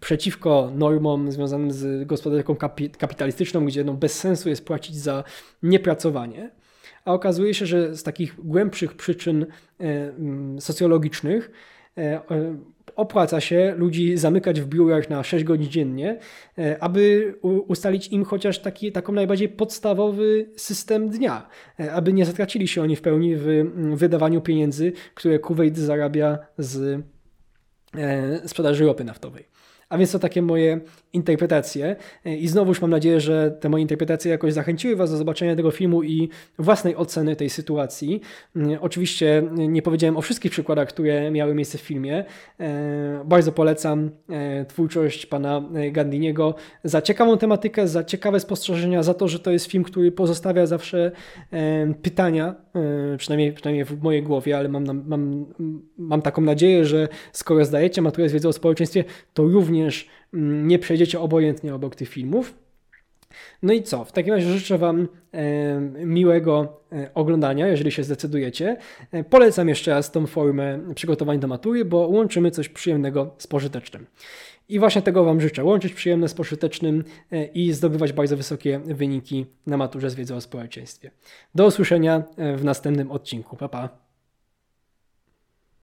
przeciwko 0.00 0.70
normom 0.74 1.32
związanym 1.32 1.72
z 1.72 2.06
gospodarką 2.06 2.56
kapitalistyczną, 2.98 3.64
gdzie 3.64 3.84
no, 3.84 3.94
bez 3.94 4.18
sensu 4.18 4.48
jest 4.48 4.64
płacić 4.64 4.96
za 4.96 5.24
niepracowanie 5.62 6.50
a 7.04 7.12
okazuje 7.12 7.54
się, 7.54 7.66
że 7.66 7.96
z 7.96 8.02
takich 8.02 8.44
głębszych 8.44 8.94
przyczyn 8.94 9.46
e, 9.80 9.84
mm, 9.84 10.60
socjologicznych 10.60 11.50
e, 11.98 12.00
e, 12.00 12.56
opłaca 12.96 13.40
się 13.40 13.74
ludzi 13.76 14.16
zamykać 14.16 14.60
w 14.60 14.66
biurach 14.66 15.10
na 15.10 15.22
6 15.22 15.44
godzin 15.44 15.70
dziennie, 15.70 16.18
aby 16.80 17.34
ustalić 17.42 18.08
im 18.08 18.24
chociaż 18.24 18.58
taki, 18.58 18.92
taką 18.92 19.12
najbardziej 19.12 19.48
podstawowy 19.48 20.50
system 20.56 21.08
dnia, 21.08 21.48
aby 21.92 22.12
nie 22.12 22.26
zatracili 22.26 22.68
się 22.68 22.82
oni 22.82 22.96
w 22.96 23.00
pełni 23.00 23.36
w 23.36 23.48
mm, 23.48 23.96
wydawaniu 23.96 24.40
pieniędzy, 24.40 24.92
które 25.14 25.38
Kuwait 25.38 25.76
zarabia 25.76 26.38
z 26.58 27.02
sprzedaży 28.46 28.84
ropy 28.86 29.04
naftowej. 29.04 29.48
A 29.88 29.98
więc 29.98 30.12
to 30.12 30.18
takie 30.18 30.42
moje 30.42 30.80
interpretacje. 31.12 31.96
I 32.24 32.48
znowuż 32.48 32.80
mam 32.80 32.90
nadzieję, 32.90 33.20
że 33.20 33.56
te 33.60 33.68
moje 33.68 33.82
interpretacje 33.82 34.30
jakoś 34.30 34.52
zachęciły 34.52 34.96
Was 34.96 35.10
do 35.10 35.16
zobaczenia 35.16 35.56
tego 35.56 35.70
filmu 35.70 36.02
i 36.02 36.28
własnej 36.58 36.96
oceny 36.96 37.36
tej 37.36 37.50
sytuacji. 37.50 38.20
Oczywiście 38.80 39.42
nie 39.52 39.82
powiedziałem 39.82 40.16
o 40.16 40.20
wszystkich 40.20 40.52
przykładach, 40.52 40.88
które 40.88 41.30
miały 41.30 41.54
miejsce 41.54 41.78
w 41.78 41.80
filmie. 41.80 42.24
Bardzo 43.24 43.52
polecam 43.52 44.10
twórczość 44.68 45.26
pana 45.26 45.68
Gandiniego 45.92 46.54
za 46.84 47.02
ciekawą 47.02 47.38
tematykę, 47.38 47.88
za 47.88 48.04
ciekawe 48.04 48.40
spostrzeżenia, 48.40 49.02
za 49.02 49.14
to, 49.14 49.28
że 49.28 49.38
to 49.38 49.50
jest 49.50 49.66
film, 49.66 49.84
który 49.84 50.12
pozostawia 50.12 50.66
zawsze 50.66 51.12
pytania, 52.02 52.54
przynajmniej, 53.18 53.52
przynajmniej 53.52 53.84
w 53.84 54.02
mojej 54.02 54.22
głowie, 54.22 54.58
ale 54.58 54.68
mam, 54.68 55.04
mam, 55.06 55.46
mam 55.98 56.22
taką 56.22 56.42
nadzieję, 56.42 56.84
że 56.84 57.08
skoro 57.32 57.64
zdajecie 57.64 58.02
maturę 58.02 58.28
z 58.28 58.32
wiedzy 58.32 58.48
o 58.48 58.52
społeczeństwie, 58.52 59.04
to 59.34 59.42
również 59.42 60.08
nie 60.32 60.78
przejdziecie 60.78 61.20
obojętnie 61.20 61.74
obok 61.74 61.96
tych 61.96 62.08
filmów. 62.08 62.54
No 63.62 63.72
i 63.72 63.82
co? 63.82 64.04
W 64.04 64.12
takim 64.12 64.34
razie 64.34 64.52
życzę 64.52 64.78
Wam 64.78 65.08
e, 65.32 65.80
miłego 66.06 66.82
e, 66.92 67.10
oglądania, 67.14 67.66
jeżeli 67.66 67.92
się 67.92 68.04
zdecydujecie. 68.04 68.76
E, 69.12 69.24
polecam 69.24 69.68
jeszcze 69.68 69.90
raz 69.90 70.12
tą 70.12 70.26
formę 70.26 70.80
przygotowań 70.94 71.38
do 71.40 71.48
matury, 71.48 71.84
bo 71.84 71.98
łączymy 71.98 72.50
coś 72.50 72.68
przyjemnego 72.68 73.34
z 73.38 73.46
pożytecznym. 73.46 74.06
I 74.68 74.78
właśnie 74.78 75.02
tego 75.02 75.24
Wam 75.24 75.40
życzę. 75.40 75.64
Łączyć 75.64 75.92
przyjemne 75.92 76.28
z 76.28 76.34
pożytecznym 76.34 77.04
i 77.54 77.72
zdobywać 77.72 78.12
bardzo 78.12 78.36
wysokie 78.36 78.80
wyniki 78.84 79.46
na 79.66 79.76
maturze 79.76 80.10
z 80.10 80.14
wiedzą 80.14 80.36
o 80.36 80.40
społeczeństwie. 80.40 81.10
Do 81.54 81.66
usłyszenia 81.66 82.22
w 82.56 82.64
następnym 82.64 83.10
odcinku. 83.10 83.56
Pa, 83.56 83.68
pa. 83.68 84.07